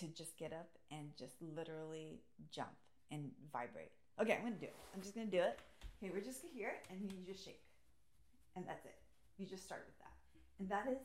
to 0.00 0.06
just 0.08 0.38
get 0.38 0.54
up 0.54 0.70
and 0.90 1.10
just 1.18 1.34
literally 1.54 2.22
jump 2.50 2.72
and 3.10 3.30
vibrate. 3.52 3.92
Okay, 4.18 4.32
I'm 4.32 4.42
gonna 4.42 4.54
do 4.54 4.66
it. 4.66 4.76
I'm 4.94 5.02
just 5.02 5.14
gonna 5.14 5.26
do 5.26 5.42
it. 5.42 5.58
Okay, 6.02 6.10
we're 6.10 6.24
just 6.24 6.40
going 6.40 6.54
to 6.54 6.58
here 6.58 6.72
and 6.90 7.02
you 7.02 7.30
just 7.30 7.44
shake. 7.44 7.60
And 8.56 8.66
that's 8.66 8.86
it. 8.86 8.96
You 9.36 9.44
just 9.44 9.64
start 9.64 9.84
with 9.86 9.98
that. 9.98 10.14
And 10.60 10.68
that 10.70 10.90
is 10.90 10.98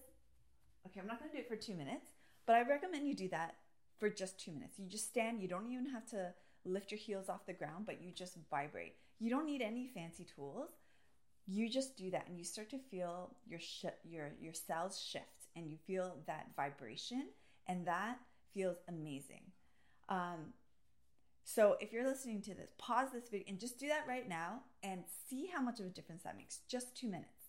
okay, 0.88 1.02
I'm 1.02 1.08
not 1.08 1.20
gonna 1.20 1.34
do 1.34 1.40
it 1.40 1.50
for 1.50 1.58
two 1.58 1.76
minutes, 1.76 2.12
but 2.46 2.56
I 2.56 2.62
recommend 2.62 3.10
you 3.10 3.14
do 3.14 3.28
that 3.28 3.56
for 4.00 4.10
just 4.10 4.40
two 4.40 4.54
minutes. 4.54 4.80
You 4.80 4.88
just 4.88 5.10
stand, 5.10 5.42
you 5.42 5.50
don't 5.50 5.70
even 5.70 5.88
have 5.88 6.06
to 6.12 6.34
lift 6.72 6.92
your 6.92 7.00
heels 7.00 7.30
off 7.30 7.46
the 7.46 7.54
ground, 7.54 7.86
but 7.86 8.02
you 8.02 8.12
just 8.12 8.38
vibrate. 8.50 8.96
You 9.20 9.30
don't 9.30 9.46
need 9.46 9.62
any 9.62 9.88
fancy 9.88 10.26
tools. 10.26 10.70
You 11.46 11.70
just 11.70 11.98
do 11.98 12.12
that 12.12 12.28
and 12.28 12.38
you 12.38 12.44
start 12.44 12.70
to 12.70 12.78
feel 12.78 13.32
your 13.48 13.60
sh- 13.60 13.86
your 14.04 14.30
your 14.40 14.54
cells 14.54 15.02
shift 15.02 15.48
and 15.56 15.70
you 15.70 15.78
feel 15.88 16.18
that 16.28 16.48
vibration 16.56 17.30
and 17.68 17.86
that 17.88 18.20
feels 18.54 18.78
amazing. 18.88 19.42
Um, 20.10 20.54
so 21.44 21.78
if 21.80 21.92
you're 21.92 22.08
listening 22.08 22.42
to 22.44 22.54
this, 22.54 22.72
pause 22.78 23.08
this 23.12 23.30
video 23.30 23.48
and 23.48 23.60
just 23.60 23.80
do 23.80 23.88
that 23.88 24.06
right 24.08 24.30
now 24.30 24.62
and 24.84 25.04
see 25.30 25.50
how 25.52 25.62
much 25.62 25.80
of 25.80 25.88
a 25.88 25.90
difference 25.90 26.24
that 26.24 26.38
makes. 26.38 26.60
Just 26.68 26.96
two 26.96 27.08
minutes. 27.08 27.40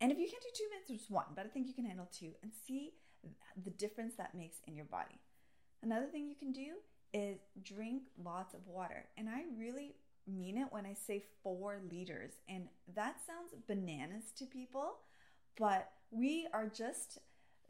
And 0.00 0.12
if 0.12 0.18
you 0.18 0.28
can't 0.30 0.42
do 0.42 0.48
two 0.54 0.68
minutes, 0.70 0.90
just 0.90 1.10
one, 1.10 1.26
but 1.34 1.46
I 1.46 1.48
think 1.48 1.66
you 1.66 1.74
can 1.74 1.86
handle 1.86 2.08
two 2.12 2.32
and 2.42 2.52
see 2.66 2.92
the 3.64 3.70
difference 3.70 4.14
that 4.16 4.34
makes 4.34 4.58
in 4.66 4.76
your 4.76 4.84
body. 4.84 5.18
Another 5.82 6.06
thing 6.06 6.28
you 6.28 6.36
can 6.36 6.52
do 6.52 6.74
is 7.12 7.38
drink 7.62 8.02
lots 8.22 8.54
of 8.54 8.66
water. 8.66 9.06
And 9.16 9.28
I 9.28 9.44
really 9.56 9.94
mean 10.26 10.58
it 10.58 10.68
when 10.70 10.86
I 10.86 10.94
say 10.94 11.24
four 11.42 11.80
liters. 11.90 12.32
And 12.48 12.68
that 12.94 13.16
sounds 13.26 13.54
bananas 13.66 14.32
to 14.38 14.46
people, 14.46 14.96
but 15.58 15.90
we 16.10 16.46
are 16.52 16.68
just 16.68 17.18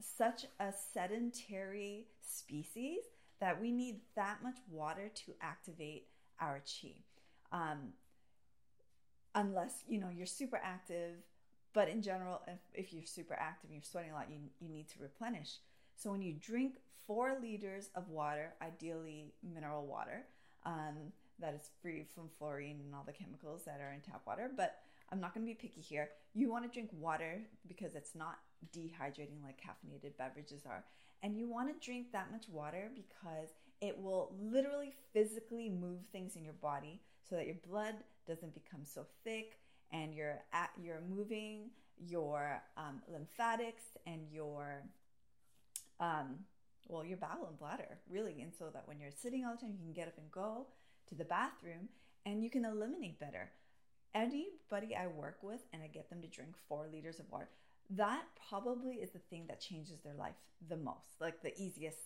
such 0.01 0.47
a 0.61 0.73
sedentary 0.93 2.07
species 2.21 3.01
that 3.41 3.61
we 3.61 3.73
need 3.73 4.01
that 4.17 4.43
much 4.43 4.57
water 4.71 5.11
to 5.15 5.33
activate 5.41 6.07
our 6.41 6.61
chi. 6.61 6.95
Um, 7.51 7.93
unless 9.35 9.85
you 9.89 9.99
know 9.99 10.09
you're 10.09 10.27
super 10.27 10.61
active, 10.63 11.17
but 11.73 11.89
in 11.89 12.03
general, 12.03 12.43
if, 12.47 12.59
if 12.75 12.93
you're 12.93 13.05
super 13.05 13.35
active 13.35 13.71
and 13.71 13.75
you're 13.75 13.83
sweating 13.83 14.11
a 14.11 14.15
lot, 14.15 14.27
you, 14.31 14.39
you 14.61 14.69
need 14.69 14.89
to 14.89 15.01
replenish. 15.01 15.59
So 15.99 16.13
when 16.13 16.23
you 16.23 16.33
drink 16.33 16.77
four 17.07 17.37
liters 17.43 17.91
of 17.97 18.09
water, 18.09 18.55
ideally 18.63 19.35
mineral 19.43 19.85
water, 19.85 20.25
um, 20.65 21.13
that 21.41 21.55
is 21.55 21.71
free 21.83 22.05
from 22.15 22.29
fluorine 22.39 22.81
and 22.85 22.95
all 22.95 23.05
the 23.05 23.13
chemicals 23.13 23.65
that 23.65 23.81
are 23.81 23.93
in 23.93 24.01
tap 24.01 24.23
water. 24.27 24.51
But 24.57 24.77
I'm 25.11 25.21
not 25.21 25.35
going 25.35 25.45
to 25.45 25.51
be 25.51 25.55
picky 25.55 25.81
here. 25.81 26.11
You 26.35 26.51
want 26.51 26.65
to 26.65 26.71
drink 26.71 26.91
water 26.93 27.41
because 27.67 27.95
it's 27.95 28.15
not 28.15 28.39
dehydrating 28.77 29.43
like 29.43 29.61
caffeinated 29.61 30.17
beverages 30.17 30.63
are. 30.67 30.85
And 31.23 31.37
you 31.37 31.49
want 31.49 31.69
to 31.69 31.85
drink 31.85 32.13
that 32.13 32.31
much 32.31 32.49
water 32.49 32.91
because 32.95 33.49
it 33.81 33.99
will 33.99 34.35
literally 34.41 34.95
physically 35.13 35.69
move 35.69 36.01
things 36.13 36.37
in 36.37 36.45
your 36.45 36.55
body 36.55 37.01
so 37.29 37.37
that 37.37 37.47
your 37.47 37.57
blood 37.69 37.95
doesn't 38.27 38.55
become 38.55 38.81
so 38.85 39.07
thick 39.25 39.59
and 39.91 40.15
you're 40.15 40.41
at 40.53 40.71
you're 40.81 41.01
moving 41.09 41.71
your 41.97 42.63
um, 42.77 43.01
lymphatics 43.11 43.85
and 44.07 44.21
your 44.31 44.83
um, 46.01 46.41
well, 46.89 47.05
your 47.05 47.19
bowel 47.19 47.47
and 47.49 47.59
bladder, 47.59 47.99
really. 48.11 48.41
And 48.41 48.53
so 48.59 48.67
that 48.73 48.87
when 48.87 48.99
you're 48.99 49.11
sitting 49.11 49.45
all 49.45 49.55
the 49.55 49.61
time, 49.61 49.75
you 49.79 49.85
can 49.85 49.93
get 49.93 50.09
up 50.09 50.19
and 50.19 50.31
go 50.31 50.67
to 51.09 51.15
the 51.15 51.25
bathroom 51.25 51.89
and 52.25 52.43
you 52.43 52.51
can 52.51 52.65
eliminate 52.65 53.21
better. 53.21 53.51
Anybody 54.15 54.97
I 54.97 55.07
work 55.07 55.39
with 55.43 55.61
and 55.73 55.83
I 55.83 55.87
get 55.87 56.09
them 56.09 56.23
to 56.23 56.29
drink 56.29 56.55
four 56.69 56.89
liters 56.91 57.21
of 57.21 57.31
water, 57.31 57.49
that 57.91 58.23
probably 58.49 58.97
is 58.97 59.11
the 59.11 59.19
thing 59.19 59.47
that 59.49 59.61
changes 59.61 60.01
their 60.01 60.15
life 60.15 60.35
the 60.69 60.77
most, 60.77 61.21
like 61.21 61.43
the 61.43 61.57
easiest 61.61 61.99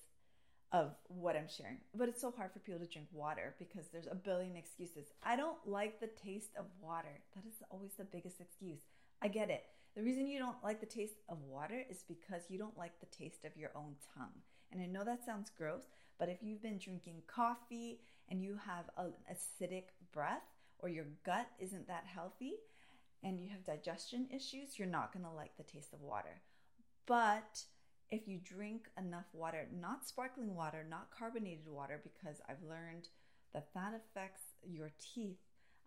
of 0.72 0.94
what 1.08 1.36
I'm 1.36 1.48
sharing. 1.48 1.78
But 1.94 2.08
it's 2.08 2.20
so 2.20 2.32
hard 2.36 2.52
for 2.52 2.58
people 2.58 2.80
to 2.80 2.86
drink 2.86 3.08
water 3.12 3.54
because 3.58 3.86
there's 3.92 4.06
a 4.10 4.14
billion 4.14 4.56
excuses. 4.56 5.06
I 5.22 5.36
don't 5.36 5.58
like 5.66 6.00
the 6.00 6.08
taste 6.24 6.50
of 6.58 6.64
water. 6.80 7.20
That 7.34 7.44
is 7.46 7.62
always 7.70 7.92
the 7.98 8.04
biggest 8.04 8.40
excuse. 8.40 8.80
I 9.20 9.28
get 9.28 9.50
it. 9.50 9.64
The 9.94 10.02
reason 10.02 10.26
you 10.26 10.38
don't 10.38 10.62
like 10.64 10.80
the 10.80 10.86
taste 10.86 11.20
of 11.28 11.42
water 11.42 11.84
is 11.90 12.04
because 12.08 12.42
you 12.48 12.58
don't 12.58 12.78
like 12.78 12.98
the 13.00 13.16
taste 13.16 13.44
of 13.44 13.56
your 13.56 13.70
own 13.76 13.94
tongue. 14.16 14.40
And 14.72 14.80
I 14.80 14.86
know 14.86 15.04
that 15.04 15.24
sounds 15.24 15.50
gross, 15.50 15.82
but 16.18 16.30
if 16.30 16.38
you've 16.42 16.62
been 16.62 16.78
drinking 16.78 17.22
coffee 17.26 18.00
and 18.30 18.42
you 18.42 18.58
have 18.64 18.86
an 18.96 19.12
acidic 19.30 19.84
breath, 20.12 20.42
or 20.82 20.88
your 20.88 21.06
gut 21.24 21.46
isn't 21.60 21.86
that 21.86 22.04
healthy 22.12 22.54
and 23.22 23.40
you 23.40 23.48
have 23.48 23.64
digestion 23.64 24.26
issues, 24.34 24.78
you're 24.78 24.88
not 24.88 25.12
going 25.12 25.24
to 25.24 25.30
like 25.30 25.56
the 25.56 25.62
taste 25.62 25.92
of 25.92 26.02
water. 26.02 26.40
But 27.06 27.62
if 28.10 28.26
you 28.26 28.38
drink 28.42 28.88
enough 28.98 29.26
water, 29.32 29.68
not 29.72 30.08
sparkling 30.08 30.54
water, 30.54 30.84
not 30.88 31.08
carbonated 31.16 31.68
water, 31.68 32.00
because 32.02 32.40
I've 32.48 32.68
learned 32.68 33.08
that 33.54 33.68
that 33.74 33.92
affects 33.94 34.42
your 34.64 34.90
teeth. 35.14 35.38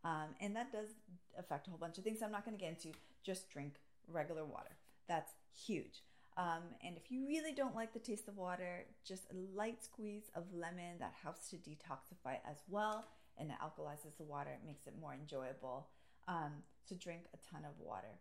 Um, 0.04 0.36
and 0.40 0.56
that 0.56 0.72
does 0.72 0.90
affect 1.38 1.68
a 1.68 1.72
whole 1.72 1.80
bunch 1.80 1.98
of 1.98 2.04
things 2.04 2.22
I'm 2.22 2.32
not 2.32 2.46
going 2.46 2.58
to 2.58 2.64
get 2.64 2.72
into. 2.74 2.98
Just 3.24 3.50
drink 3.50 3.74
regular 4.12 4.46
water. 4.46 4.76
That's 5.08 5.32
huge. 5.66 6.04
Um, 6.38 6.64
and 6.84 6.98
if 6.98 7.12
you 7.12 7.26
really 7.28 7.54
don't 7.54 7.76
like 7.76 7.94
the 7.94 8.00
taste 8.00 8.28
of 8.28 8.38
water, 8.38 8.86
just 9.08 9.24
a 9.32 9.58
light 9.58 9.84
squeeze 9.84 10.30
of 10.36 10.44
lemon 10.54 11.00
that 11.00 11.14
helps 11.24 11.50
to 11.50 11.56
detoxify 11.56 12.38
as 12.50 12.58
well 12.68 13.06
and 13.38 13.50
it 13.50 13.56
alkalizes 13.64 14.18
the 14.18 14.24
water. 14.24 14.50
It 14.52 14.66
makes 14.66 14.88
it 14.88 14.94
more 15.00 15.14
enjoyable. 15.14 15.88
Um, 16.28 16.64
so 16.88 16.96
drink 16.96 17.24
a 17.34 17.54
ton 17.54 17.66
of 17.66 17.80
water. 17.80 18.20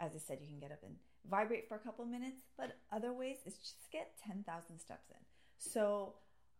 As 0.00 0.12
I 0.14 0.18
said, 0.18 0.38
you 0.40 0.48
can 0.48 0.58
get 0.58 0.72
up 0.72 0.82
and 0.82 0.96
vibrate 1.30 1.68
for 1.68 1.74
a 1.74 1.78
couple 1.78 2.04
minutes, 2.06 2.40
but 2.56 2.76
other 2.92 3.12
ways 3.12 3.38
is 3.46 3.54
just 3.56 3.90
get 3.92 4.12
10,000 4.26 4.78
steps 4.78 5.10
in. 5.10 5.20
So 5.58 6.14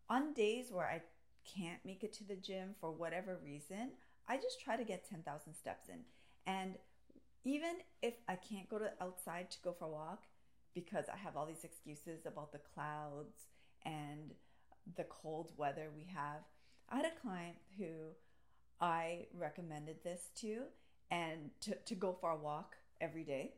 on 0.08 0.34
days 0.34 0.66
where 0.70 0.86
I 0.86 1.00
can't 1.44 1.80
make 1.84 2.04
it 2.04 2.12
to 2.14 2.24
the 2.24 2.36
gym 2.36 2.74
for 2.80 2.90
whatever 2.90 3.38
reason, 3.42 3.92
I 4.28 4.36
just 4.36 4.60
try 4.60 4.76
to 4.76 4.84
get 4.84 5.08
10,000 5.08 5.54
steps 5.54 5.88
in. 5.88 6.00
And 6.46 6.74
even 7.44 7.76
if 8.02 8.14
I 8.28 8.36
can't 8.36 8.68
go 8.68 8.78
to 8.78 8.90
outside 9.00 9.50
to 9.50 9.58
go 9.62 9.72
for 9.72 9.86
a 9.86 9.90
walk 9.90 10.22
because 10.74 11.06
I 11.12 11.16
have 11.16 11.36
all 11.36 11.46
these 11.46 11.64
excuses 11.64 12.26
about 12.26 12.52
the 12.52 12.60
clouds 12.74 13.46
and 13.84 14.32
the 14.96 15.04
cold 15.04 15.52
weather 15.56 15.88
we 15.94 16.06
have, 16.14 16.42
I 16.88 16.96
had 16.96 17.06
a 17.06 17.20
client 17.20 17.56
who 17.78 18.14
I 18.80 19.26
recommended 19.36 20.02
this 20.02 20.30
to 20.36 20.64
and 21.10 21.50
to, 21.62 21.74
to 21.74 21.94
go 21.94 22.16
for 22.20 22.30
a 22.30 22.36
walk 22.36 22.76
every 23.00 23.24
day. 23.24 23.54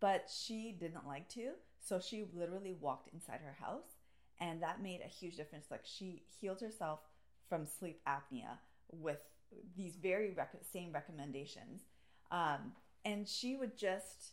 But 0.00 0.30
she 0.30 0.76
didn't 0.78 1.06
like 1.06 1.28
to. 1.30 1.52
So 1.80 2.00
she 2.00 2.24
literally 2.34 2.74
walked 2.78 3.12
inside 3.12 3.40
her 3.44 3.56
house. 3.64 3.96
And 4.38 4.62
that 4.62 4.82
made 4.82 5.00
a 5.04 5.08
huge 5.08 5.36
difference. 5.36 5.66
Like 5.70 5.84
she 5.84 6.22
healed 6.40 6.60
herself 6.60 7.00
from 7.48 7.64
sleep 7.64 8.00
apnea 8.06 8.58
with 8.92 9.18
these 9.76 9.96
very 9.96 10.32
rec- 10.32 10.56
same 10.72 10.92
recommendations. 10.92 11.82
Um, 12.30 12.72
and 13.04 13.28
she 13.28 13.56
would 13.56 13.76
just 13.76 14.32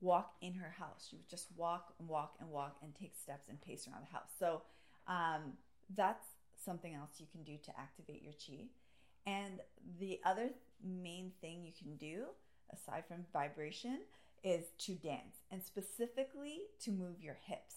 walk 0.00 0.34
in 0.40 0.54
her 0.54 0.74
house. 0.78 1.06
She 1.10 1.16
would 1.16 1.28
just 1.28 1.48
walk 1.56 1.94
and 1.98 2.08
walk 2.08 2.36
and 2.40 2.50
walk 2.50 2.76
and 2.82 2.94
take 2.94 3.14
steps 3.16 3.48
and 3.48 3.60
pace 3.60 3.88
around 3.88 4.02
the 4.02 4.12
house. 4.12 4.30
So 4.38 4.62
um, 5.08 5.54
that's 5.94 6.26
something 6.64 6.94
else 6.94 7.18
you 7.18 7.26
can 7.30 7.42
do 7.42 7.56
to 7.64 7.70
activate 7.78 8.22
your 8.22 8.34
chi. 8.34 8.66
And 9.26 9.60
the 9.98 10.20
other 10.24 10.50
main 10.84 11.32
thing 11.40 11.64
you 11.64 11.72
can 11.76 11.96
do, 11.96 12.26
aside 12.72 13.04
from 13.08 13.24
vibration, 13.32 14.00
is 14.44 14.66
to 14.78 14.94
dance 14.94 15.38
and 15.50 15.62
specifically 15.62 16.60
to 16.84 16.90
move 16.90 17.20
your 17.20 17.36
hips. 17.46 17.76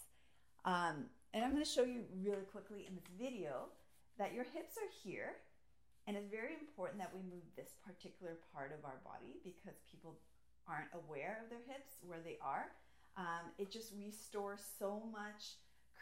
Um, 0.65 1.05
and 1.33 1.43
I'm 1.43 1.51
going 1.51 1.63
to 1.63 1.69
show 1.69 1.83
you 1.83 2.03
really 2.21 2.43
quickly 2.51 2.85
in 2.87 2.95
this 2.95 3.05
video 3.19 3.65
that 4.17 4.33
your 4.33 4.43
hips 4.43 4.77
are 4.77 4.91
here. 5.03 5.37
And 6.07 6.17
it's 6.17 6.29
very 6.29 6.55
important 6.57 6.97
that 6.99 7.13
we 7.13 7.21
move 7.21 7.45
this 7.55 7.77
particular 7.85 8.37
part 8.53 8.73
of 8.73 8.83
our 8.83 8.99
body 9.05 9.37
because 9.43 9.77
people 9.91 10.17
aren't 10.65 10.89
aware 10.93 11.41
of 11.43 11.49
their 11.49 11.61
hips, 11.65 12.01
where 12.01 12.21
they 12.23 12.37
are. 12.41 12.73
Um, 13.17 13.53
it 13.57 13.69
just 13.69 13.93
restores 13.97 14.61
so 14.61 15.01
much 15.11 15.57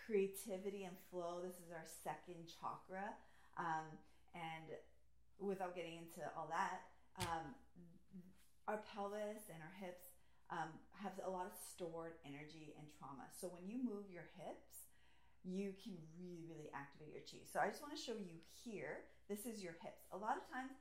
creativity 0.08 0.84
and 0.84 0.96
flow. 1.12 1.44
This 1.44 1.60
is 1.60 1.72
our 1.72 1.84
second 1.84 2.48
chakra. 2.48 3.16
Um, 3.58 3.88
and 4.36 4.76
without 5.40 5.76
getting 5.76 5.98
into 5.98 6.24
all 6.36 6.48
that, 6.52 6.88
um, 7.20 7.56
our 8.68 8.84
pelvis 8.94 9.50
and 9.52 9.60
our 9.64 9.76
hips 9.80 10.08
um, 10.52 10.72
have 11.04 11.16
a 11.26 11.30
lot 11.30 11.48
of 11.48 11.56
stored 11.56 12.16
energy 12.24 12.76
and 12.80 12.88
trauma. 12.96 13.28
So 13.36 13.48
when 13.52 13.68
you 13.68 13.80
move 13.84 14.08
your 14.12 14.28
hips, 14.40 14.88
you 15.44 15.72
can 15.80 15.96
really, 16.20 16.44
really 16.48 16.72
activate 16.76 17.16
your 17.16 17.24
chi. 17.24 17.44
So 17.48 17.60
I 17.60 17.68
just 17.68 17.82
want 17.82 17.96
to 17.96 18.00
show 18.00 18.16
you 18.16 18.40
here. 18.64 19.08
This 19.30 19.46
is 19.46 19.62
your 19.64 19.76
hips. 19.84 20.08
A 20.12 20.18
lot 20.18 20.40
of 20.40 20.48
times, 20.52 20.72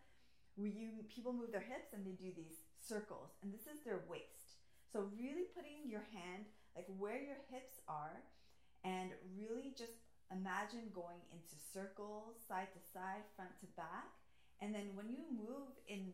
we 0.56 0.70
you 0.70 1.04
people 1.12 1.32
move 1.32 1.52
their 1.52 1.66
hips 1.66 1.92
and 1.92 2.06
they 2.06 2.16
do 2.16 2.32
these 2.34 2.62
circles, 2.78 3.34
and 3.42 3.52
this 3.52 3.66
is 3.66 3.84
their 3.84 4.00
waist. 4.08 4.62
So 4.92 5.10
really 5.18 5.50
putting 5.54 5.90
your 5.90 6.06
hand 6.14 6.46
like 6.74 6.86
where 6.98 7.18
your 7.18 7.40
hips 7.50 7.80
are 7.88 8.22
and 8.84 9.10
really 9.36 9.74
just 9.76 9.98
imagine 10.30 10.92
going 10.94 11.20
into 11.32 11.54
circles, 11.72 12.36
side 12.46 12.68
to 12.72 12.80
side, 12.92 13.24
front 13.34 13.50
to 13.60 13.66
back. 13.76 14.12
And 14.60 14.74
then 14.74 14.94
when 14.94 15.10
you 15.10 15.24
move 15.32 15.74
in 15.88 16.12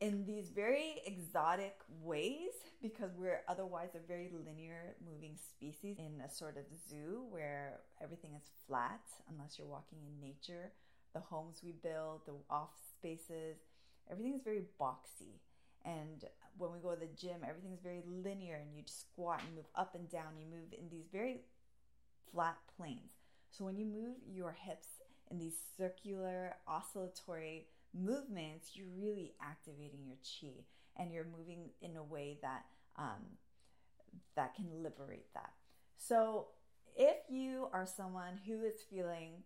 in 0.00 0.24
these 0.26 0.50
very 0.50 1.02
exotic 1.06 1.74
ways 2.02 2.54
because 2.80 3.10
we're 3.16 3.42
otherwise 3.48 3.88
a 3.96 4.06
very 4.06 4.30
linear 4.44 4.94
moving 5.04 5.36
species 5.36 5.98
in 5.98 6.20
a 6.24 6.30
sort 6.30 6.56
of 6.56 6.62
zoo 6.88 7.24
where 7.30 7.80
everything 8.00 8.30
is 8.36 8.48
flat 8.68 9.00
unless 9.28 9.58
you're 9.58 9.66
walking 9.66 9.98
in 10.06 10.20
nature 10.20 10.70
the 11.14 11.20
homes 11.20 11.60
we 11.64 11.72
build 11.72 12.20
the 12.26 12.32
off 12.50 12.70
spaces 12.96 13.56
everything 14.10 14.34
is 14.34 14.42
very 14.42 14.64
boxy 14.80 15.40
and 15.84 16.24
when 16.58 16.72
we 16.72 16.78
go 16.80 16.92
to 16.92 17.00
the 17.00 17.06
gym, 17.16 17.40
everything's 17.48 17.80
very 17.80 18.02
linear 18.06 18.56
and 18.56 18.74
you 18.74 18.82
squat 18.86 19.40
and 19.46 19.54
move 19.54 19.66
up 19.74 19.94
and 19.94 20.10
down. 20.10 20.36
You 20.38 20.46
move 20.46 20.72
in 20.72 20.88
these 20.90 21.06
very 21.10 21.42
flat 22.32 22.56
planes. 22.76 23.12
So 23.50 23.64
when 23.64 23.76
you 23.76 23.86
move 23.86 24.16
your 24.26 24.52
hips 24.52 24.88
in 25.30 25.38
these 25.38 25.56
circular 25.76 26.56
oscillatory 26.66 27.66
movements, 27.94 28.72
you're 28.74 28.88
really 28.98 29.34
activating 29.40 30.04
your 30.04 30.16
chi 30.16 30.64
and 30.96 31.12
you're 31.12 31.26
moving 31.38 31.70
in 31.80 31.96
a 31.96 32.02
way 32.02 32.38
that 32.42 32.64
um, 32.96 33.38
that 34.34 34.54
can 34.56 34.82
liberate 34.82 35.32
that. 35.34 35.52
So 35.96 36.48
if 36.96 37.16
you 37.28 37.68
are 37.72 37.86
someone 37.86 38.40
who 38.46 38.64
is 38.64 38.82
feeling 38.90 39.44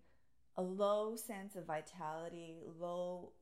a 0.56 0.62
low 0.62 1.16
sense 1.16 1.56
of 1.56 1.66
vitality, 1.66 2.56
low 2.78 3.32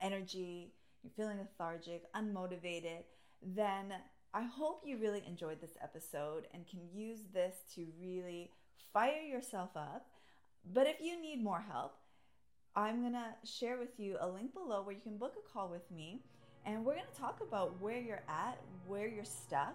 energy, 0.00 0.72
you're 1.02 1.12
feeling 1.16 1.38
lethargic, 1.38 2.04
unmotivated, 2.14 3.04
then 3.42 3.94
I 4.32 4.42
hope 4.42 4.82
you 4.84 4.98
really 4.98 5.22
enjoyed 5.26 5.60
this 5.60 5.76
episode 5.82 6.46
and 6.54 6.66
can 6.68 6.80
use 6.94 7.20
this 7.32 7.56
to 7.74 7.86
really 8.00 8.50
fire 8.92 9.22
yourself 9.22 9.70
up. 9.76 10.06
But 10.72 10.86
if 10.86 10.96
you 11.00 11.20
need 11.20 11.42
more 11.42 11.64
help, 11.70 11.96
I'm 12.76 13.00
going 13.00 13.14
to 13.14 13.34
share 13.44 13.78
with 13.78 13.98
you 13.98 14.16
a 14.20 14.28
link 14.28 14.54
below 14.54 14.82
where 14.82 14.94
you 14.94 15.00
can 15.00 15.16
book 15.16 15.34
a 15.36 15.52
call 15.52 15.68
with 15.68 15.90
me 15.90 16.22
and 16.64 16.84
we're 16.84 16.94
going 16.94 17.06
to 17.12 17.20
talk 17.20 17.40
about 17.40 17.80
where 17.80 17.98
you're 17.98 18.22
at, 18.28 18.58
where 18.86 19.08
you're 19.08 19.24
stuck, 19.24 19.74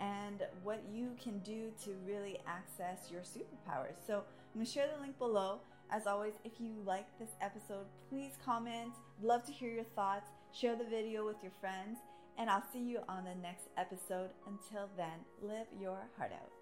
and 0.00 0.42
what 0.62 0.82
you 0.92 1.12
can 1.22 1.38
do 1.38 1.70
to 1.82 1.90
really 2.06 2.38
access 2.46 3.10
your 3.10 3.22
superpowers. 3.22 3.96
So 4.06 4.16
I'm 4.16 4.54
going 4.54 4.66
to 4.66 4.70
share 4.70 4.88
the 4.94 5.00
link 5.00 5.18
below. 5.18 5.60
As 5.90 6.06
always, 6.06 6.34
if 6.44 6.52
you 6.58 6.72
like 6.84 7.06
this 7.18 7.30
episode, 7.40 7.86
please 8.08 8.32
comment. 8.44 8.92
Love 9.22 9.44
to 9.44 9.52
hear 9.52 9.70
your 9.70 9.84
thoughts 9.84 10.30
share 10.58 10.76
the 10.76 10.84
video 10.84 11.26
with 11.26 11.36
your 11.42 11.52
friends, 11.60 11.98
and 12.38 12.48
I'll 12.48 12.64
see 12.72 12.80
you 12.80 13.00
on 13.08 13.24
the 13.24 13.34
next 13.42 13.68
episode. 13.76 14.30
Until 14.46 14.88
then, 14.96 15.20
live 15.42 15.66
your 15.78 15.98
heart 16.16 16.32
out. 16.32 16.55